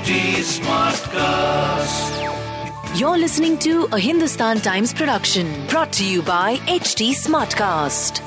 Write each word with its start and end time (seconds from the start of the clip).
HD 0.00 0.12
Smartcast. 0.48 2.12
You're 2.98 3.18
listening 3.18 3.58
to 3.58 3.86
a 3.92 3.98
Hindustan 3.98 4.60
Times 4.60 4.94
production 4.94 5.46
brought 5.68 5.92
to 5.94 6.04
you 6.04 6.22
by 6.22 6.56
HT 6.76 7.08
Smartcast. 7.24 8.20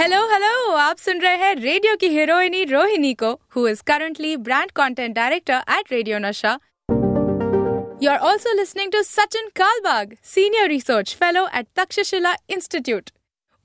Hello 0.00 0.20
hello 0.32 0.72
आप 0.76 0.96
सुन 0.98 1.20
रहे 1.20 1.36
हैं 1.36 1.54
radio 1.54 1.96
की 1.96 2.08
हीरोइनी 2.08 2.64
रोहिणी 2.64 3.12
को 3.22 3.32
who 3.56 3.66
is 3.68 3.82
currently 3.86 4.36
brand 4.48 4.70
content 4.76 5.14
director 5.16 5.60
at 5.78 5.92
radio 5.92 6.18
Nasha 6.28 6.58
you 8.02 8.10
are 8.10 8.18
also 8.30 8.54
listening 8.56 8.92
to 8.92 9.02
Sachin 9.02 9.48
Kalbag 9.56 10.16
senior 10.34 10.68
research 10.68 11.14
fellow 11.20 11.46
at 11.58 11.66
Takshashila 11.76 12.34
institute 12.56 13.10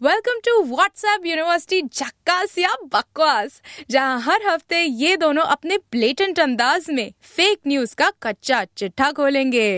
welcome 0.02 0.40
to 0.46 0.52
WhatsApp 0.66 1.26
university 1.26 1.82
झक्कास 1.84 2.58
या 2.58 2.70
बकवास, 2.94 3.62
जहाँ 3.90 4.20
हर 4.22 4.46
हफ़्ते 4.46 4.80
ये 4.82 5.18
दोनों 5.18 5.44
अपने 5.46 5.78
ब्लेटेंट 5.92 6.40
अंदाज 6.40 6.86
में 6.90 7.12
फेक 7.36 7.60
न्यूज़ 7.68 7.96
का 7.96 8.10
कच्चा 8.24 8.64
चिट्ठा 8.78 9.12
खोलेंगे। 9.12 9.70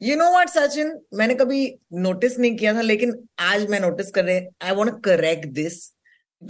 यू 0.00 0.16
नो 0.16 0.30
व्हाट 0.30 0.48
सचिन 0.48 0.98
मैंने 1.14 1.34
कभी 1.34 1.66
नोटिस 1.94 2.38
नहीं 2.38 2.56
किया 2.56 2.74
था, 2.74 2.80
लेकिन 2.82 3.18
आज 3.40 3.68
मैं 3.70 3.80
नोटिस 3.80 4.10
कर 4.10 4.24
रहे 4.24 4.40
I 4.62 4.74
want 4.74 5.02
correct 5.04 5.46
this 5.54 5.90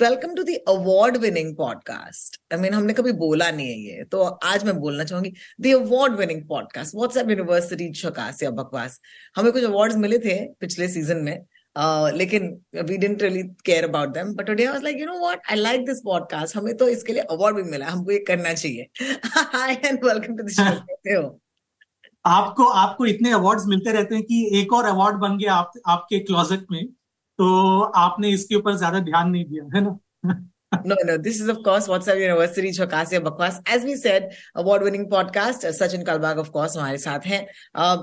welcome 0.01 0.35
to 0.35 0.43
the 0.43 0.55
award 0.69 1.17
winning 1.17 1.55
podcast 1.57 2.37
I 2.53 2.59
mean 2.61 2.75
हमने 2.75 2.93
कभी 2.93 3.13
बोला 3.13 3.51
नहीं 3.51 3.67
है 3.67 3.97
ये 3.97 4.05
तो 4.05 4.23
आज 4.51 4.65
मैं 4.65 4.75
बोलना 4.77 5.05
चाहूँगी 5.05 5.33
the 5.61 5.73
award 5.75 6.15
winning 6.19 6.43
podcast 6.49 6.95
WhatsApp 6.95 7.31
university 7.31 7.91
छकास 7.93 8.43
या 8.43 8.51
बकवास 8.51 8.99
हमें 9.37 9.51
कुछ 9.53 9.65
अवार्ड्स 9.65 9.97
मिले 9.97 10.19
थे 10.19 10.39
पिछले 10.61 10.89
सीज़न 10.89 11.17
में 11.17 11.35
uh, 11.39 12.13
लेकिन 12.13 12.49
we 12.83 12.97
don't 12.97 13.23
really 13.23 13.43
care 13.67 13.89
about 13.89 14.15
them 14.15 14.33
but 14.35 14.47
today 14.47 14.65
I 14.65 14.73
was 14.73 14.83
like 14.83 15.01
you 15.01 15.07
know 15.07 15.19
what 15.19 15.51
I 15.51 15.57
like 15.57 15.85
this 15.87 16.01
podcast 16.05 16.57
हमें 16.57 16.77
तो 16.77 16.89
इसके 16.89 17.13
लिए 17.13 17.23
अवार्ड 17.37 17.57
भी 17.57 17.63
मिला 17.63 17.89
हमको 17.89 18.13
ये 18.13 18.19
करना 18.19 18.53
चाहिए। 18.55 18.89
Hi 19.53 19.81
and 19.85 20.05
welcome 20.05 20.37
to 20.37 20.45
the 20.45 20.49
show 20.51 20.71
कैसे 20.81 21.15
हो? 21.15 21.39
आपको 22.27 22.65
आपको 22.79 23.07
इतने 23.07 23.33
अवार्ड्स 23.33 23.67
मिलते 23.67 23.93
रहते 23.93 24.15
हैं 24.15 24.25
कि 24.25 24.61
एक 24.61 24.73
और 24.73 24.85
अवार्ड 24.85 25.17
बन 25.17 25.39
गया 25.39 25.55
आप, 25.55 25.73
आपके 25.87 26.19
क्लोजेट 26.19 26.67
में। 26.71 26.83
तो 27.43 27.81
आपने 27.99 28.29
इसके 28.31 28.55
ऊपर 28.55 28.77
ज़्यादा 28.77 28.99
ध्यान 29.11 29.31
नहीं 29.31 29.45
दिया 29.45 29.65
है 29.75 29.85
ना 29.85 29.99
no, 30.85 30.97
no, 31.05 31.17
this 31.19 31.41
is 31.41 31.49
of 31.49 31.63
course 31.63 31.87
WhatsApp 31.87 32.19
University 32.19 32.71
Chokasya 32.71 33.21
Bakwas. 33.21 33.61
As 33.67 33.85
we 33.85 33.95
said, 33.95 34.37
award-winning 34.55 35.09
podcast. 35.09 35.67
Sachin 35.79 36.05
Kalbag 36.05 36.39
of 36.39 36.53
course 36.53 36.77
हमारे 36.77 36.99
साथ 36.99 37.27
हैं 37.27 37.47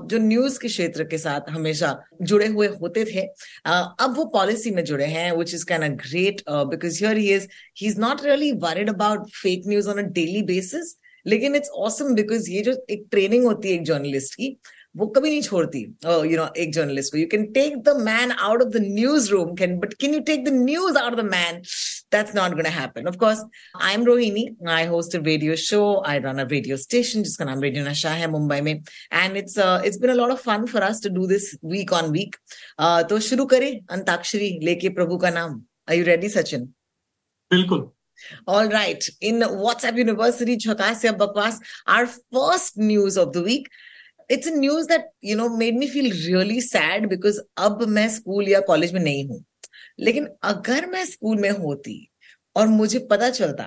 जो 0.07 0.17
न्यूज़ 0.17 0.59
के 0.59 0.67
क्षेत्र 0.67 1.03
के 1.03 1.17
साथ 1.17 1.49
हमेशा 1.49 1.97
जुड़े 2.21 2.47
हुए 2.47 2.67
होते 2.81 3.05
थे 3.05 3.25
अब 3.65 4.13
वो 4.17 4.25
पॉलिसी 4.35 4.71
में 4.71 4.83
जुड़े 4.85 5.05
हैं 5.05 5.31
which 5.37 5.53
is 5.53 5.63
kind 5.63 5.83
of 5.83 5.97
great 5.97 6.43
uh, 6.47 6.65
because 6.65 6.97
here 6.97 7.15
he 7.15 7.31
is 7.31 7.47
he's 7.73 7.97
not 7.97 8.21
really 8.21 8.53
worried 8.53 8.89
about 8.89 9.29
fake 9.43 9.65
news 9.65 9.87
on 9.87 9.99
a 9.99 10.09
daily 10.21 10.43
basis 10.53 10.95
लेकिन 11.27 11.55
इट्स 11.55 11.69
ऑसम 11.77 12.13
बिकॉज़ 12.15 12.49
ये 12.51 12.61
जो 12.63 12.73
एक 12.89 13.07
ट्रेनिंग 13.11 13.45
होती 13.45 13.67
है 13.69 13.73
एक 13.75 13.83
जर्नलिस्ट 13.85 14.35
की 14.35 14.55
वो 14.95 15.05
कभी 15.07 15.29
नहीं 15.29 15.41
छोड़ती। 15.41 15.83
oh, 16.05 16.25
यू 16.25 16.37
नो 16.37 16.47
एक 16.57 16.71
जर्नलिस्ट 16.73 17.11
को 17.13 17.17
you 17.17 17.25
can 17.31 17.45
take 17.53 17.77
the 17.83 17.95
man 17.97 18.31
out 18.31 18.61
of 18.61 18.69
the 18.69 18.81
news 18.83 19.29
room 19.31 19.53
can 19.55 19.77
but 19.79 19.93
can 20.01 20.13
you 20.13 20.19
take 20.29 20.43
the 20.45 20.53
news 20.53 20.97
out 20.97 21.15
the 21.17 21.25
man 21.25 21.61
that's 22.11 22.35
not 22.35 22.53
gonna 22.55 22.69
happen 22.69 23.07
of 23.07 23.15
course 23.23 23.43
I 23.81 23.93
am 23.93 24.05
Rohini 24.05 24.47
I 24.69 24.85
host 24.87 25.15
a 25.15 25.19
radio 25.25 25.55
show 25.63 25.81
I 26.07 26.19
run 26.19 26.39
a 26.39 26.47
radio 26.51 26.77
station 26.77 27.23
जिसका 27.23 27.45
नाम 27.45 27.61
radio 27.63 27.85
Nasha 27.85 28.09
है 28.21 28.27
मुंबई 28.31 28.59
में. 28.61 28.73
And 29.13 29.37
it's 29.37 29.57
it's 29.59 29.99
been 30.01 30.11
a 30.11 30.13
lot 30.13 30.31
of 30.31 30.41
fun 30.45 30.65
for 30.73 30.81
us 30.81 31.03
to 31.03 31.09
do 31.15 31.27
this 31.27 31.53
week 31.65 31.93
on 31.93 32.11
week 32.11 32.35
तो 33.09 33.19
शुरू 33.29 33.45
करें 33.53 33.71
अंताक्षरी 33.91 34.49
लेके 34.63 34.89
प्रभु 34.99 35.17
का 35.17 35.29
नाम। 35.29 35.61
Are 35.89 35.95
you 35.95 36.03
ready 36.05 36.29
Sachin? 36.29 36.65
बिल्कुल। 37.51 37.89
All 38.53 38.69
right. 38.71 39.05
In 39.27 39.43
WhatsApp 39.59 39.99
University, 39.99 40.55
Chhakasya 40.63 41.11
Bakwas, 41.19 41.59
our 41.87 42.07
first 42.07 42.81
news 42.89 43.17
of 43.21 43.31
the 43.37 43.43
week. 43.45 43.69
A 44.29 44.37
news 44.51 44.85
that, 44.87 45.05
you 45.21 45.35
know, 45.35 45.49
made 45.49 45.75
me 45.75 45.87
feel 45.87 46.11
really 46.27 46.59
sad 46.61 47.09
because 47.09 47.37
अब 47.57 47.81
मैं 47.89 48.07
स्कूल 48.09 48.49
या 48.49 48.59
कॉलेज 48.67 48.93
में 48.93 49.01
नहीं 49.01 49.27
हूँ। 49.27 49.43
लेकिन 49.99 50.27
अगर 50.43 50.85
मैं 50.85 51.05
स्कूल 51.05 51.37
में 51.37 51.49
होती 51.49 51.95
और 52.55 52.67
मुझे 52.67 52.99
पता 53.11 53.29
चलता 53.29 53.63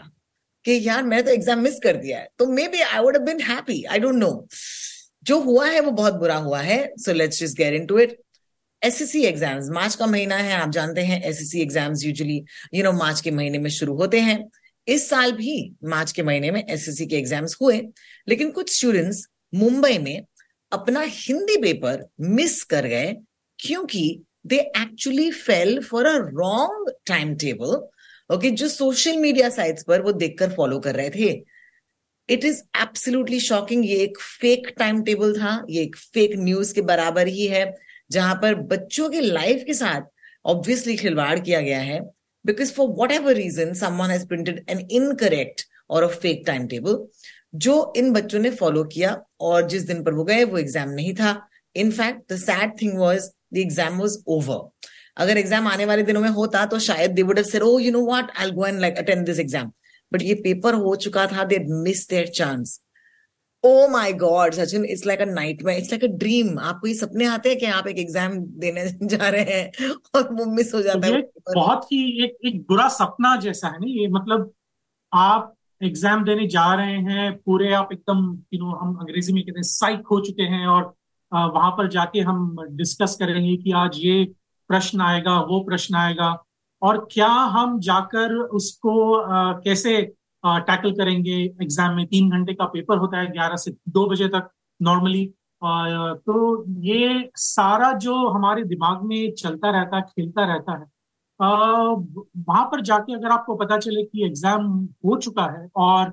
कि 0.64 0.78
यार 0.86 1.02
मैंने 1.02 1.22
तो 1.22 1.30
एग्ज़ाम 1.30 1.58
मिस 1.58 1.78
कर 1.82 1.96
दिया 1.96 2.18
है 2.18 2.28
तो 2.38 2.46
maybe 2.68 2.80
I 2.80 3.02
would 3.02 3.18
been 3.24 3.40
happy 3.40 3.82
I 3.84 3.98
don't 3.98 4.14
know 4.14 4.30
जो 5.22 5.38
हुआ 5.40 5.66
है 5.68 5.80
वो 5.80 5.90
बहुत 5.90 6.14
बुरा 6.14 6.36
हुआ 6.46 6.60
है 6.60 6.78
so 6.98 7.12
let's 7.12 7.40
just 7.40 7.56
get 7.58 7.74
into 7.74 7.98
it 7.98 8.16
SSC 8.82 9.24
exams 9.24 9.68
March 9.72 9.94
का 9.94 10.06
महीना 10.06 10.36
है 10.36 10.54
आप 10.54 10.70
जानते 10.70 11.00
हैं 11.10 11.22
SSC 11.22 11.60
exams 11.62 12.04
usually 12.04 12.42
you 12.74 12.84
know 12.84 12.92
March 12.92 13.20
के 13.20 13.30
महीने 13.30 13.58
में 13.58 13.70
शुरू 13.70 13.96
होते 13.96 14.20
हैं। 14.20 14.38
इस 14.88 15.08
साल 15.08 15.32
भी 15.32 15.54
मार्च 15.88 16.12
के 16.12 16.22
महीने 16.22 16.50
में 16.50 16.64
एसएससी 16.64 17.06
के 17.06 17.16
एग्ज़ाम्स 17.16 17.56
हुए 17.62 17.80
लेकिन 18.28 18.50
कुछ 18.50 18.76
स्टूडेंट्स 18.76 19.26
मुंबई 19.54 19.98
में 19.98 20.24
अपना 20.72 21.00
हिंदी 21.06 21.56
पेपर 21.62 22.04
मिस 22.20 22.62
कर 22.64 22.86
गए 22.86 23.14
क्योंकि 23.58 24.04
they 24.46 24.56
actually 24.56 25.30
fell 25.30 25.80
for 25.82 26.06
a 26.06 26.16
wrong 26.16 26.92
time 27.06 27.34
table 27.36 27.80
okay 28.34 28.50
जो 28.50 28.68
सोशल 28.68 29.16
मीडिया 29.16 29.48
साइट्स 29.50 29.84
पर 29.84 30.02
वो 30.02 30.12
देखकर 30.12 30.54
फॉलो 30.56 30.78
कर 30.80 30.94
रहे 30.94 31.10
थे। 31.10 31.30
इट 32.28 32.44
इज़ 32.44 32.62
एब्सोल्युटली 32.82 33.40
शॉकिंग 33.40 33.84
ये 33.86 33.96
एक 34.02 34.18
फेक 34.20 34.72
टाइम 34.78 35.02
टेबल 35.04 35.32
था, 35.38 35.64
ये 35.70 35.82
एक 35.82 35.96
फेक 35.96 36.36
न्यूज़ 36.36 36.74
के 36.74 36.82
बराबर 36.82 37.26
ही 37.26 37.46
है, 37.46 37.64
जहाँ 38.10 38.34
पर 38.42 38.54
बच्चों 38.70 39.08
के 39.10 39.20
लाइफ 39.20 39.64
के 39.66 39.74
साथ 39.74 40.02
ऑब्वियसली 40.44 40.96
खिलवाड़ 40.96 41.38
किया 41.38 41.60
गया 41.60 41.80
है 41.80 42.00
because 42.44 42.72
for 42.72 42.88
whatever 43.12 43.34
reason 43.34 43.72
someone 43.74 44.10
has 44.10 44.26
printed 44.28 44.64
an 44.70 44.86
incorrect 44.90 45.66
और 45.90 46.02
अ 46.02 46.08
फेक 46.16 46.42
टाइम 46.46 46.66
टेबल 46.66 46.96
जो 47.54 47.92
इन 47.96 48.12
बच्चों 48.12 48.38
ने 48.40 48.50
फॉलो 48.50 48.84
किया 48.84 49.20
और 49.40 49.66
जिस 49.68 49.82
दिन 49.86 50.02
पर 50.04 50.14
वो 50.14 50.24
गए 50.24 50.44
वो 50.44 50.58
एग्ज़ाम 50.58 50.88
नहीं 50.90 51.14
था। 51.14 51.40
In fact 51.76 52.32
the 52.32 52.36
sad 52.38 52.72
thing 52.82 52.98
was 52.98 53.28
the 53.54 53.58
exam 53.58 53.98
was 53.98 54.16
over 54.28 54.68
अगर 55.16 55.38
एग्ज़ाम 55.38 55.68
आने 55.68 55.84
वाले 55.84 56.02
दिनों 56.02 56.20
में 56.20 56.28
होता 56.30 56.64
तो 56.66 56.78
शायद 56.80 57.10
they 57.10 57.22
would 57.22 57.38
have 57.38 57.46
said 57.46 57.62
oh 57.62 57.78
you 57.78 57.92
know 57.92 58.04
what 58.06 58.30
I 58.40 58.50
go 58.50 58.66
and 58.66 58.80
like 58.80 58.98
attend 58.98 59.26
this 59.26 59.38
exam 59.40 59.72
but 60.12 60.22
ये 60.22 60.34
पेपर 60.44 60.74
हो 60.74 60.94
चुका 60.96 61.26
था 61.26 61.44
they 61.44 61.58
miss 61.82 62.08
their 62.08 62.26
chance 62.28 62.80
oh 63.64 63.88
my 63.88 64.12
God 64.20 64.54
Sachin 64.54 64.84
it's 64.84 65.06
like 65.06 65.20
a 65.20 65.24
nightmare 65.62 65.76
it's 65.76 65.90
like 65.90 66.04
a 66.04 66.06
dream 66.18 66.58
आपको 66.60 66.86
ये 66.86 66.94
सपने 66.94 67.26
आते 67.26 67.48
हैं 67.48 67.58
कि 67.58 67.66
आप 67.68 67.86
एक 67.86 67.98
एग्ज़ाम 67.98 68.38
देने 68.60 68.86
जा 69.06 69.28
रहे 69.28 69.42
हैं 69.50 69.90
और 70.14 70.32
वो 70.34 70.44
मिस 70.54 70.74
हो 70.74 70.82
जाता 70.82 71.06
है 71.06 71.20
बहुत 71.48 71.84
ही 71.92 72.00
एक 72.24 72.36
एक 72.46 72.60
बुरा 72.68 72.88
सपना 72.96 73.34
जैसा 73.40 73.68
है 73.68 73.78
ना 73.80 73.86
ये। 73.90 74.08
मतलब 74.10 74.52
आप 75.12 75.54
एग्ज़ाम 75.82 76.24
देने 76.24 76.46
जा 76.48 76.72
रहे 76.74 76.96
हैं, 76.96 77.32
पूरे 77.36 77.72
आप 77.74 77.88
एकदम 77.92 78.18
यू 78.54 78.58
नो 78.60 78.70
हम 78.76 78.94
अंग्रेज़ी 78.96 79.32
में 79.32 79.42
कहते 79.42 79.58
हैं 79.58 79.62
साइक 79.64 80.06
हो 80.10 80.20
चुके 80.20 80.42
हैं 80.44 80.66
और 80.66 80.82
वहाँ 81.32 81.70
पर 81.78 81.88
जाके 81.88 82.20
हम 82.20 82.56
डिस्कस 82.70 83.16
करेंगे 83.20 83.56
कि 83.56 83.72
आज 83.72 83.98
ये 83.98 84.24
प्रश्न 84.70 85.00
आएगा, 85.00 85.38
वो 85.40 85.60
प्रश्न 85.64 85.94
आएगा 85.96 86.36
और 86.82 87.06
क्या 87.12 87.28
हम 87.28 87.78
जाकर 87.80 88.34
उसको 88.34 88.92
कैसे 89.62 90.00
टैकल 90.44 90.92
करेंगे? 90.92 91.34
एग्ज़ाम 91.62 91.94
में 91.96 92.06
तीन 92.06 92.30
घंटे 92.30 92.54
का 92.54 92.64
पेपर 92.66 92.98
होता 92.98 93.18
है, 93.18 93.30
ग्यारह 93.32 93.56
से 93.56 93.70
दो 93.70 94.06
बजे 94.10 94.28
तक 94.28 94.50
नॉर्मली 94.80 95.26
तो 95.62 96.64
ये 96.82 97.30
सारा 97.36 97.92
जो 97.98 98.28
हमारे 98.28 98.64
दिमाग 98.64 99.02
में 99.04 99.32
चलता 99.32 99.70
रहता 99.70 99.96
है 99.96 100.02
खेलता 100.02 100.44
रहता 100.46 100.72
है 100.72 100.86
वहाँ 101.42 102.64
पर 102.64 102.80
जाके 102.80 103.14
अगर 103.14 103.28
आपको 103.28 103.54
पता 103.54 103.78
चले 103.78 104.02
कि 104.02 104.26
एग्ज़ाम 104.26 104.88
हो 105.04 105.16
चुका 105.16 105.44
है 105.44 105.68
और 105.76 106.06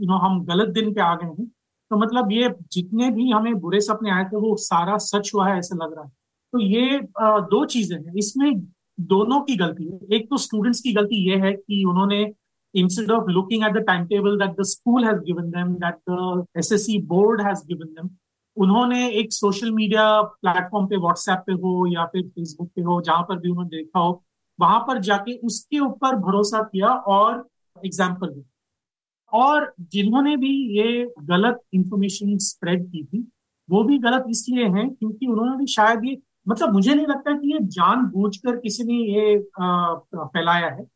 यू 0.00 0.06
नो 0.06 0.16
हम 0.16 0.44
गलत 0.44 0.68
दिन 0.68 0.94
पे 0.94 1.00
आ 1.00 1.14
गए 1.14 1.26
हैं 1.26 1.46
तो 1.90 1.96
मतलब 1.96 2.32
ये 2.32 2.54
जितने 2.72 3.10
भी 3.10 3.30
हमें 3.30 3.54
बुरे 3.54 3.80
सपने 3.80 4.10
आए 4.10 4.24
थे 4.24 4.36
वो 4.36 4.56
सारा 4.56 4.96
सच 4.96 5.30
हुआ 5.34 5.48
है 5.48 5.58
ऐसा 5.58 5.76
लग 5.84 5.94
रहा 5.94 6.04
है। 6.04 6.10
तो 6.52 6.58
ये 6.58 7.00
आ, 7.20 7.40
दो 7.40 7.64
चीज़ें 7.64 7.96
हैं। 7.98 8.14
इसमें 8.14 8.60
दोनों 9.00 9.40
की 9.40 9.56
गलती 9.56 9.84
है। 9.84 9.98
एक 10.16 10.30
तो 10.30 10.36
स्टूडेंट्स 10.36 10.80
की 10.80 10.92
गलती 10.92 11.30
ये 11.30 11.36
है 11.36 11.52
कि 11.52 11.84
उन्होंने 11.84 12.32
instead 12.74 13.10
of 13.10 13.28
looking 13.28 13.62
at 13.62 13.72
the 13.72 13.80
timetable 13.80 14.36
that 14.38 14.56
the 14.56 14.64
school 14.64 15.04
has 15.04 15.20
given 15.20 15.50
them, 15.50 15.78
that 15.78 15.94
the 16.06 16.44
SSC 16.58 17.06
board 17.06 17.40
has 17.40 17.62
given 17.62 17.94
them, 17.94 18.10
उन्होंने 18.56 19.08
एक 19.10 19.32
सोशल 19.32 19.70
मीडिया 19.70 20.20
प्लेटफॉर्म 20.22 20.86
पे 20.86 20.96
व्हाट्सएप 20.96 21.42
पे 21.46 21.52
हो 21.54 21.86
या 21.86 22.04
फिर 22.06 22.22
फेसबुक 22.24 22.68
पे 22.76 22.82
हो, 22.82 23.00
जहाँ 23.00 23.22
पर 23.22 23.38
भी 23.38 23.48
उन्होंने 23.50 23.76
देखा 23.76 24.00
हो, 24.00 24.22
वहाँ 24.58 24.78
पर 24.80 24.98
जाके 25.00 25.36
उसके 25.38 25.78
ऊपर 25.80 26.16
भरोसा 26.18 26.62
किया 26.62 26.88
और 26.88 27.46
एग्ज़ाम्पल 27.76 28.28
दिया। 28.28 28.44
और 29.32 29.72
जिन्होंने 29.92 30.36
भी 30.36 30.52
ये 30.78 31.06
गलत 31.22 31.60
इंफॉर्मेशन 31.74 32.36
स्प्रेड 32.38 32.86
की 32.86 33.02
थी, 33.04 33.26
वो 33.68 33.82
भी 33.84 33.98
गलत 33.98 34.24
इसलिए 34.30 34.64
हैं 34.66 34.88
क्योंकि 34.90 35.26
उन्होंने 35.26 35.56
भी 35.56 35.66
शायद 35.66 36.04
ये 36.04 36.16
मतलब 36.48 36.72
मुझे 36.72 36.94
नहीं 36.94 37.06
लगता 37.06 37.32
कि 37.32 37.52
ये 37.52 37.58
जानबूझकर 37.60 38.56
किसी 38.56 38.84
ने 38.84 38.94
ये 39.12 39.38
फैलाया 40.16 40.68
है। 40.68 40.86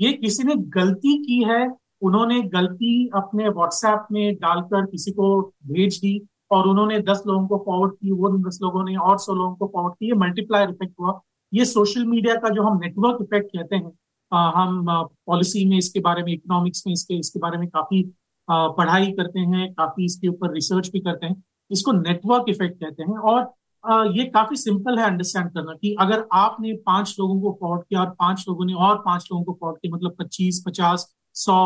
ये 0.00 0.12
किसी 0.14 0.44
ने 0.44 0.54
गलती 0.70 1.16
की 1.18 1.42
है, 1.44 1.66
उन्होंने 2.02 2.40
गलती 2.48 3.08
अपने 3.14 3.48
व्हाट्सएप 3.48 4.06
में 4.12 4.34
डालकर 4.34 4.86
किसी 4.86 5.12
को 5.12 5.40
भेज 5.66 5.98
दी 5.98 6.18
और 6.50 6.68
उन्होंने 6.68 6.98
दस 7.02 7.22
लोगों 7.26 7.46
को 7.48 7.58
फॉरवर्ड 7.66 7.92
की 7.94 8.12
वो 8.12 8.28
दस 8.48 8.58
लोगों 8.62 8.84
ने 8.84 8.96
और 8.98 9.18
सौ 9.18 9.34
लोगों 9.34 9.54
को 9.56 9.66
फॉरवर्ड 9.66 9.94
किया 9.94 10.14
मल्टीप्लायर 10.18 10.70
इफ़ेक्ट 10.70 10.94
हुआ। 11.00 11.20
ये 11.52 11.64
सोशल 11.64 12.04
मीडिया 12.06 12.34
का 12.34 12.48
जो 12.48 12.62
हम 12.62 12.78
नेटवर्क 12.80 13.18
इफ़ेक्ट 13.22 13.48
कहते 13.56 13.76
हैं 13.76 13.92
आ, 14.32 14.50
हम 14.52 14.84
पॉलिसी 15.26 15.64
में 15.68 15.76
इसके 15.78 16.00
बारे 16.00 16.22
में 16.22 16.32
इकोनॉमिक्स 16.32 16.82
में 16.86 16.92
इसके 16.92 17.14
इसके 17.18 17.40
बारे 17.40 17.58
में 17.58 17.68
काफ़ी 17.68 18.02
आ, 18.48 18.68
पढ़ाई 18.68 19.10
करते 19.12 19.40
हैं 19.40 19.72
काफ़ी 19.74 20.04
इसके 20.04 20.28
ऊपर 20.28 20.52
रिसर्च 20.54 20.90
भी 20.92 21.00
करते 21.00 21.26
हैं। 21.26 21.42
इसको 21.70 21.92
नेटवर्क 21.92 22.44
इफ़ेक्ट 22.48 22.80
कहते 22.80 23.02
हैं 23.02 23.18
और 23.18 23.40
आ, 23.84 24.04
ये 24.04 24.24
काफ़ी 24.26 24.56
सिंपल 24.56 24.98
है 24.98 25.04
अंडरस्टैंड 25.06 25.50
करना 25.50 25.74
कि 25.74 25.94
अगर 26.00 26.26
आपने 26.34 26.72
पाँच 26.86 27.14
लोगों 27.20 27.40
को 27.40 27.56
फॉरवर्ड 27.60 27.82
किया 27.82 28.00
और 28.00 28.10
पाँच 28.18 28.44
लोगों 28.48 28.64
ने 28.64 28.74
और 28.74 28.96
पाँच 29.04 29.28
लोगों 29.32 29.44
को 29.44 29.52
फॉरवर्ड 29.60 29.80
किया 29.80 29.94
मतलब 29.94 30.16
पच्चीस 30.18 30.62
पचास 30.66 31.06
सौ 31.36 31.56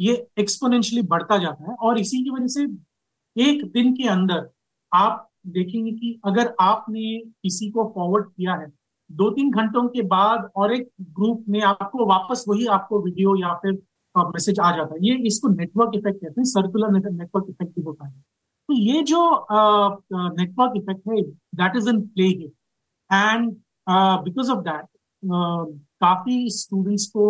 ये 0.00 0.14
एक्सपोनेंशियली 0.38 1.06
बढ़ता 1.08 1.38
जाता 1.38 1.70
है 1.70 1.76
और 1.78 1.98
इसी 1.98 2.22
की 2.24 2.30
वजह 2.30 2.46
से 2.48 2.66
एक 3.36 3.64
दिन 3.72 3.92
के 3.94 4.08
अंदर 4.08 4.48
आप 4.92 5.28
देखेंगे 5.48 5.90
कि 5.92 6.20
अगर 6.26 6.54
आपने 6.60 7.18
किसी 7.18 7.70
को 7.70 7.84
फॉरवर्ड 7.94 8.26
किया 8.26 8.54
है, 8.54 8.66
दो 9.10 9.30
तीन 9.30 9.50
घंटों 9.52 9.86
के 9.88 10.02
बाद 10.04 10.50
और 10.56 10.74
एक 10.74 10.88
ग्रुप 11.12 11.44
में 11.48 11.60
आपको 11.62 12.06
वापस 12.06 12.44
वही 12.48 12.66
आपको 12.76 13.00
वीडियो 13.02 13.34
या 13.38 13.54
फिर 13.62 13.72
मैसेज 14.14 14.58
आ 14.60 14.70
जाता 14.76 14.94
है। 14.94 15.00
ये 15.02 15.14
इसको 15.26 15.48
नेटवर्क 15.48 15.94
इफ़ेक्ट 15.94 16.20
कहते 16.20 16.40
हैं 16.40 16.44
सर्कुलर 16.46 16.90
नेटवर्क 16.90 17.46
इफ़ेक्ट 17.50 17.74
भी 17.74 17.82
होता 17.82 18.06
है। 18.06 18.12
तो 18.68 18.74
ये 18.74 19.02
जो 19.02 19.20
नेटवर्क 20.12 20.72
इफ़ेक्ट 20.76 21.08
है 21.08 21.22
that 21.22 21.76
is 21.76 21.88
in 21.88 22.00
play 22.08 22.28
and 23.10 23.50
because 24.24 24.50
of 24.52 24.60
that 24.64 24.86
काफ़ी 26.02 26.50
स्टूडेंट्स 26.50 27.06
को 27.06 27.26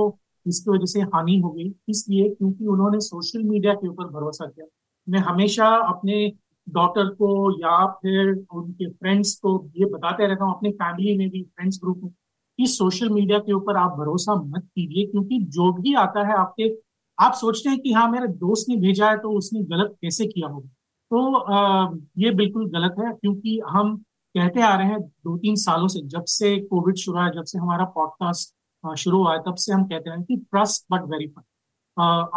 इसकी 0.46 0.70
वजह 0.70 0.86
से 0.86 1.00
हानि 1.14 1.38
हो 1.40 1.50
गई। 1.50 1.72
इसलिए 1.88 2.28
क्योंकि 2.28 2.66
उन्होंने 2.66 3.00
सोशल 3.00 3.42
मीडिया 3.44 3.74
के 3.74 3.88
ऊपर 3.88 4.08
भरोसा 4.10 4.46
किया। 4.46 4.66
मैं 5.08 5.18
हमेशा 5.18 5.66
अपने 5.66 6.32
डॉटर 6.68 7.08
को 7.08 7.60
या 7.60 7.86
फिर 7.86 8.46
उनके 8.52 8.90
फ्रेंड्स 8.90 9.34
को 9.38 9.70
ये 9.76 9.84
बताते 9.84 10.26
रहता 10.26 10.44
हूँ 10.44 10.54
अपने 10.54 10.70
फैमिली 10.70 11.18
में 11.18 11.30
भी 11.30 11.42
फ्रेंड्स 11.42 11.80
ग्रुप 11.82 12.00
में 12.04 12.12
कि 12.58 12.66
सोशल 12.66 13.08
मीडिया 13.08 13.38
के 13.38 13.52
ऊपर 13.52 13.76
आप 13.76 13.90
भरोसा 13.90 14.34
मत 14.34 14.62
कीजिए 14.64 15.06
क्योंकि 15.06 15.38
जो 15.38 15.72
भी 15.72 15.94
आता 15.94 16.26
है 16.26 16.34
आपके 16.34 16.78
आप 17.18 17.32
सोचते 17.32 17.70
हैं 17.70 17.78
कि 17.78 17.92
हाँ 17.92 18.10
मेरे 18.10 18.28
दोस्त 18.28 18.66
ने 18.68 18.76
भेजा 18.76 19.10
है 19.10 19.16
तो 19.18 19.30
उसने 19.30 19.60
गलत 19.62 19.96
कैसे 20.02 20.26
किया 20.26 20.48
होगा? 20.48 20.68
तो 21.10 21.34
आ, 21.34 21.90
ये 22.18 22.30
बिल्कुल 22.30 22.70
गलत 22.70 22.94
है 22.98 23.12
क्योंकि 23.12 23.60
हम 23.68 23.96
कहते 24.36 24.62
आ 24.62 24.76
रहे 24.76 24.86
हैं 24.86 25.00
दो 25.00 25.36
तीन 25.38 25.54
सालों 25.54 25.88
से 25.88 26.00
जब 26.00 26.24
से 26.24 26.60
कोविड 26.60 26.96
शुरू 26.96 27.18
है 27.18 27.30
जब 27.30 27.44
से 27.44 27.58
हमारा 27.58 27.84
पॉडकास्ट 27.84 28.54
शुरू 28.98 29.18
हुआ 29.18 29.32
है 29.32 29.38
तब 29.38 29.54
से 29.54 29.72
हम 29.72 29.84
कहते 29.84 30.10
हैं 30.10 30.22
कि 30.22 30.36
ट्रस्ट 30.36 30.86
बट 30.90 31.02
वेरीफाई 31.02 31.44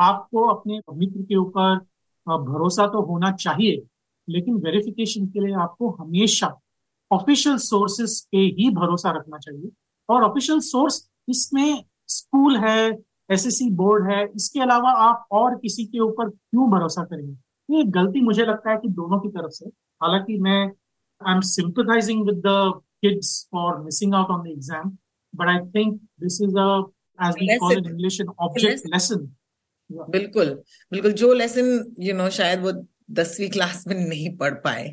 आपको 0.07 0.47
अपने 0.47 0.81
मित्र 0.93 1.21
के 1.21 1.35
ऊपर 1.35 1.79
भरोसा 2.27 2.87
तो 2.87 3.01
होना 3.01 3.31
चाहिए 3.33 3.81
लेकिन 4.27 4.55
वेरिफिकेशन 4.55 5.25
के 5.27 5.39
लिए 5.39 5.53
आपको 5.55 5.89
हमेशा 5.99 6.47
ऑफिशियल 7.11 7.57
सोर्सेस 7.57 8.19
पे 8.31 8.37
ही 8.37 8.69
भरोसा 8.69 9.11
रखना 9.11 9.37
चाहिए। 9.37 9.69
और 10.09 10.23
ऑफिशियल 10.23 10.59
सोर्स 10.59 11.07
इसमें 11.29 11.83
स्कूल 12.07 12.57
है 12.57 12.89
एसएससी 13.29 13.69
बोर्ड 13.71 14.11
है 14.11 14.23
इसके 14.25 14.59
अलावा 14.61 14.91
आप 15.03 15.27
और 15.31 15.55
किसी 15.55 15.85
के 15.85 15.99
ऊपर 15.99 16.29
क्यों 16.29 16.69
भरोसा 16.71 17.03
करेंगे? 17.03 17.33
ये 17.69 17.83
गलती 17.91 18.21
मुझे 18.21 18.45
लगता 18.45 18.71
है 18.71 18.77
कि 18.77 18.89
दोनों 18.89 19.19
की 19.19 19.29
तरफ़ 19.29 19.51
से। 19.51 19.65
हालाँकि 20.01 20.37
मैं 20.39 20.61
I 21.21 21.33
am 21.33 21.41
sympathising 21.41 22.25
with 22.25 22.41
the 22.45 22.81
kids 23.01 23.47
for 23.51 23.77
missing 23.83 24.13
out 24.15 24.29
on 24.31 24.43
the 24.43 24.51
exam 24.51 24.97
but 25.33 25.47
I 25.47 25.59
think 25.75 25.99
this 26.21 26.41
is 26.41 26.57
a 26.57 26.69
as 27.19 27.35
we 27.39 27.57
call 27.57 27.77
in 27.77 27.85
English 27.85 28.21
an 28.21 28.27
object 28.39 28.87
lesson 28.93 29.27
बिल्कुल 29.89 30.49
बिल्कुल, 30.91 31.11
जो 31.11 31.33
लेसन 31.33 31.93
यू 32.01 32.13
नो 32.15 32.29
शायद 32.37 32.59
वो 32.61 32.71
दसवीं 33.19 33.49
क्लास 33.49 33.83
में 33.87 33.95
नहीं 33.95 34.35
पढ़ 34.37 34.53
पाए। 34.63 34.87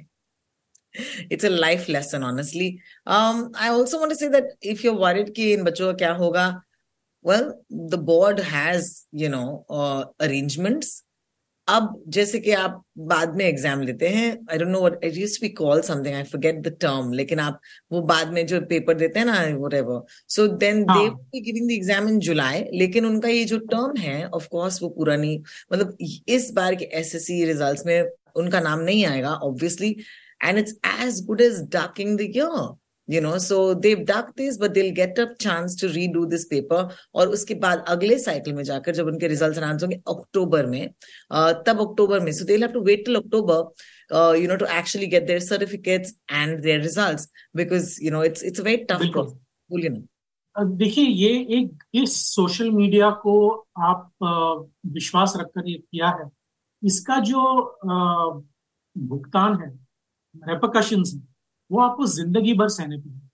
It's 1.32 1.44
a 1.44 1.49
life 1.49 1.88
lesson 1.88 2.23
honestly 2.25 2.69
I 3.08 3.69
also 3.69 3.99
want 3.99 4.12
see 4.19 4.29
that 4.29 4.49
if 4.73 4.85
you 4.87 4.93
worried 4.99 5.35
की 5.37 5.52
इन 5.52 5.64
बच्चों 5.64 5.87
का 5.87 5.93
क्या 5.99 6.12
होगा 6.14 6.46
well 7.25 7.50
the 7.91 7.99
board 8.11 8.41
has 8.52 8.93
you 9.23 9.29
know 9.29 9.44
arrangements 10.23 11.02
अब 11.69 12.03
जैसे 12.09 12.39
कि 12.41 12.51
आप 12.53 12.83
बाद 13.11 13.35
में 13.37 13.45
एग्ज़ाम 13.45 13.83
लेते 13.83 14.09
हैं 14.09 14.27
I 14.53 14.59
don't 14.59 14.69
know 14.69 14.81
what 14.81 15.05
it 15.05 15.17
used 15.17 15.41
be 15.43 15.49
call 15.51 15.81
something 15.83 16.15
I 16.15 16.23
forget 16.23 16.61
the 16.63 16.73
term 16.81 17.13
लेकिन 17.13 17.41
आप 17.41 17.61
वो 17.93 18.03
बाद 18.11 18.33
में 18.33 18.47
जो 18.47 18.61
पेपर 18.69 18.95
देते 18.95 19.19
हैं 19.19 19.27
ना 19.27 19.41
whatever 19.57 20.03
so 20.29 20.47
then 20.59 20.83
they 20.85 21.09
be 21.11 21.41
giving 21.41 21.69
the 21.69 21.73
exam 21.73 22.09
in 22.09 22.19
July 22.21 22.65
लेकिन 22.75 23.07
उनका 23.07 23.29
ये 23.29 23.45
जो 23.45 23.59
टर्म 23.73 23.97
है 24.01 24.27
ऑफ़ 24.29 24.49
कोर्स 24.49 24.83
वो 24.83 24.89
पूरा 24.89 25.17
नहीं 25.17 25.39
मतलब 25.73 25.97
इस 26.29 26.51
बार 26.55 26.75
के 26.75 26.91
एसएससी 26.95 27.45
रिजल्ट्स 27.45 27.87
में 27.87 28.11
उनका 28.37 28.61
नाम 28.61 28.81
नहीं 28.81 29.05
आएगा 29.07 29.35
obviously 29.45 29.97
and 30.41 30.59
it's 30.59 30.77
as 31.01 31.25
good 31.27 31.41
as 31.41 31.61
docking 31.73 32.17
the 32.19 32.31
year 32.31 32.75
you 33.06 33.21
know 33.21 33.37
so 33.39 33.75
they've 33.75 34.05
ducked 34.06 34.37
this 34.37 34.56
but 34.56 34.75
they'll 34.75 34.95
get 34.95 35.19
a 35.19 35.35
chance 35.37 35.75
to 35.75 35.89
redo 35.89 36.29
this 36.29 36.47
paper 36.47 36.89
और 37.15 37.29
उसके 37.29 37.55
बाद 37.65 37.85
अगले 37.89 38.19
साइकिल 38.19 38.55
में 38.55 38.62
जाकर 38.65 38.95
जब 38.95 39.06
उनके 39.06 39.29
रिजल्ट्स 39.29 39.59
अनाउंस 39.59 39.83
होंगे 39.83 39.97
अक्टूबर 40.09 40.67
में 40.67 40.89
तब 41.67 41.81
अक्टूबर 41.89 42.21
में 42.21 42.33
so 42.33 42.45
they'll 42.45 42.67
have 42.67 42.73
to 42.73 42.85
wait 42.89 43.05
till 43.05 43.17
October 43.17 43.59
uh, 44.11 44.33
you 44.33 44.49
know 44.49 44.56
to 44.56 44.71
actually 44.79 45.06
get 45.06 45.27
their 45.27 45.41
certificates 45.41 46.15
and 46.31 46.62
their 46.62 46.79
results 46.79 47.29
because 47.55 47.99
you 48.01 48.11
know 48.11 48.23
it's 48.23 48.43
it's 48.43 48.59
a 48.59 48.69
very 48.71 48.85
tough 48.87 49.06
process 49.12 49.39
you 49.85 49.91
know 49.91 50.03
देखिए 50.56 51.05
ये 51.05 51.31
एक 51.59 51.83
इस 52.03 52.15
social 52.35 52.71
media 52.71 53.11
को 53.23 53.35
आप 53.83 54.11
विश्वास 54.95 55.33
रखकर 55.37 55.69
ये 55.69 55.77
किया 55.79 56.09
है 56.19 56.29
इसका 56.83 57.19
जो 57.31 57.41
भुगतान 58.97 59.61
है 59.62 59.69
रेपोकशन 60.49 61.03
है 61.06 61.34
वो 61.75 61.81
आपको 61.81 62.06
ज़िंदगी 62.06 62.55
भर 62.55 62.69
सहने 62.69 62.99
पड़ेंगे 62.99 63.26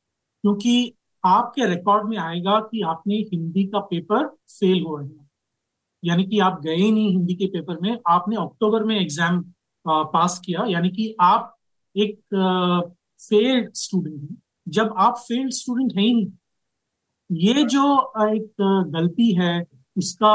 क्योंकि 0.45 0.93
आपके 1.25 1.67
रिकॉर्ड 1.69 2.09
में 2.09 2.17
आएगा 2.19 2.59
कि 2.61 2.83
आपने 2.89 3.15
हिंदी 3.33 3.65
का 3.69 3.79
पेपर 3.89 4.27
फेल 4.51 4.83
हो 4.83 4.97
रहे 4.97 5.09
हैं। 5.09 5.29
यानी 6.03 6.25
कि 6.25 6.39
आप 6.41 6.61
गए 6.63 6.75
ही 6.75 6.91
नहीं 6.93 7.11
हिंदी 7.11 7.35
के 7.35 7.47
पेपर 7.55 7.81
में 7.81 7.97
आपने 8.09 8.37
अक्टूबर 8.37 8.85
में 8.85 8.95
एग्ज़ाम 9.01 9.43
पास 9.85 10.41
किया। 10.45 10.65
यानी 10.69 10.89
कि 10.91 11.15
आप 11.21 11.57
एक 11.97 12.19
फेल्ड 13.21 13.73
स्टूडेंट 13.77 14.21
हैं। 14.21 14.37
जब 14.67 14.95
आप 14.99 15.19
फेल्ड 15.19 15.53
स्टूडेंट 15.53 15.93
है 15.97 16.03
ही 16.03 16.15
नहीं 16.15 16.31
ये 17.31 17.65
जो 17.65 17.85
एक 18.27 18.55
गलती 18.95 19.31
है 19.35 19.53
उसका 19.97 20.33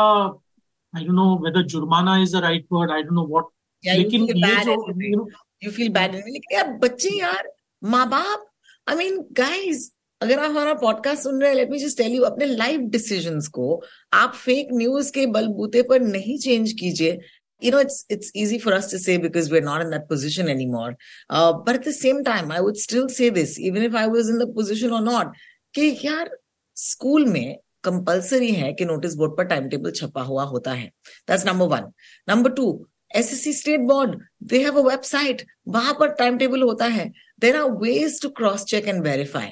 आई 0.93 1.03
डोंट 1.05 1.15
नो 1.15 1.25
वेदर 1.45 1.63
जुर्माना 1.73 2.17
is 2.17 2.35
the 2.37 2.41
right 2.41 2.65
word 2.71 2.91
I 2.91 3.03
don't 3.03 3.13
know 3.13 3.25
what 3.27 3.45
लेकिन 3.83 4.23
ये 4.23 4.55
जो 4.65 5.27
यू 5.63 5.71
फील 5.71 5.89
बैड 5.93 6.15
लेकिन 6.15 6.55
यार 6.55 6.71
बच्चे 6.83 7.09
यार 7.19 7.51
माँ 7.83 8.07
बाप 8.09 8.45
आई 8.87 8.95
मीन 8.95 9.19
गाइस 9.37 9.91
अगर 10.21 10.39
आप 10.39 10.49
हमारा 10.51 10.73
पॉडकास्ट 10.81 11.23
सुन 11.23 11.41
रहे 11.41 11.49
हैं 11.49 11.55
let 11.57 11.69
me 11.69 11.79
just 11.79 11.97
tell 11.97 12.13
you 12.15 12.23
अपने 12.23 12.45
लाइफ 12.45 12.81
डिसीजंस 12.91 13.47
को 13.57 13.81
आप 14.13 14.35
फेक 14.35 14.67
न्यूज़ 14.73 15.11
के 15.13 15.25
बलबूते 15.37 15.81
पर 15.89 16.01
नहीं 16.01 16.37
चेंज 16.39 16.71
कीजिए 16.79 17.17
you 17.61 17.71
know 17.71 17.79
it's 17.79 17.99
it's 18.09 18.31
easy 18.35 18.57
for 18.59 18.71
us 18.73 18.87
to 18.87 18.97
say 18.99 19.13
because 19.17 19.45
we're 19.51 19.61
not 19.61 19.83
in 19.83 19.89
that 19.89 20.07
position 20.09 20.49
anymore 20.53 20.87
uh, 21.29 21.53
but 21.67 21.77
at 21.79 21.83
the 21.83 21.93
same 21.93 22.17
time 22.23 22.51
i 22.51 22.57
would 22.61 22.77
still 22.77 23.07
say 23.09 23.29
this 23.29 23.53
even 23.59 23.83
if 23.83 23.95
i 23.95 24.07
was 24.07 24.31
in 24.33 24.41
the 24.41 24.47
position 24.57 24.91
or 24.91 25.03
not 25.03 25.37
कि 25.75 25.87
यार 26.03 26.29
school 26.77 27.25
में 27.25 27.57
compulsory 27.83 28.51
है 28.53 28.71
कि 28.73 28.85
notice 28.85 29.15
board 29.15 29.35
पर 29.37 29.45
time 29.45 29.67
table 29.69 29.91
छपा 29.91 30.21
हुआ 30.23 30.43
होता 30.51 30.73
है 30.73 30.87
that's 31.29 31.45
number 31.45 31.67
one 31.67 31.91
number 32.27 32.51
two 32.59 32.67
SSC 33.15 33.53
state 33.53 33.79
board 33.87 34.15
they 34.43 34.61
have 34.63 34.79
a 34.79 34.83
website 34.87 35.45
वहाँ 35.67 35.93
पर 35.99 36.11
टाइम 36.15 36.37
टेबल 36.37 36.61
होता 36.61 36.85
है। 36.87 37.11
There 37.39 37.55
are 37.55 37.71
ways 37.81 38.21
to 38.21 38.29
cross 38.37 38.63
check 38.65 38.87
and 38.87 39.03
verify 39.03 39.51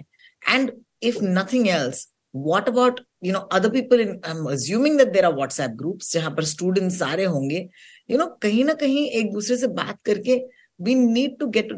and 0.50 0.72
if 1.04 1.18
nothing 1.24 1.68
else 1.70 2.08
what 2.34 2.68
about 2.70 3.00
you 3.26 3.34
know 3.34 3.40
other 3.54 3.70
people 3.70 4.00
in 4.02 4.20
assuming 4.52 4.98
that 4.98 5.12
there 5.14 5.26
are 5.26 5.34
WhatsApp 5.34 5.72
group 5.78 6.00
जहाँ 6.12 6.32
पर 6.38 6.44
student 6.46 6.92
सारे 6.92 7.26
होंगे। 7.26 7.68
You 8.10 8.18
know 8.18 8.26
कहीं 8.42 8.64
ना 8.66 8.74
कहीं 8.76 9.06
एक 9.10 9.32
दूसरे 9.34 9.58
से 9.58 9.68
बात 9.82 10.00
करके 10.06 10.38
we 10.80 10.96
need 10.96 11.38
to 11.40 11.48
get 11.50 11.72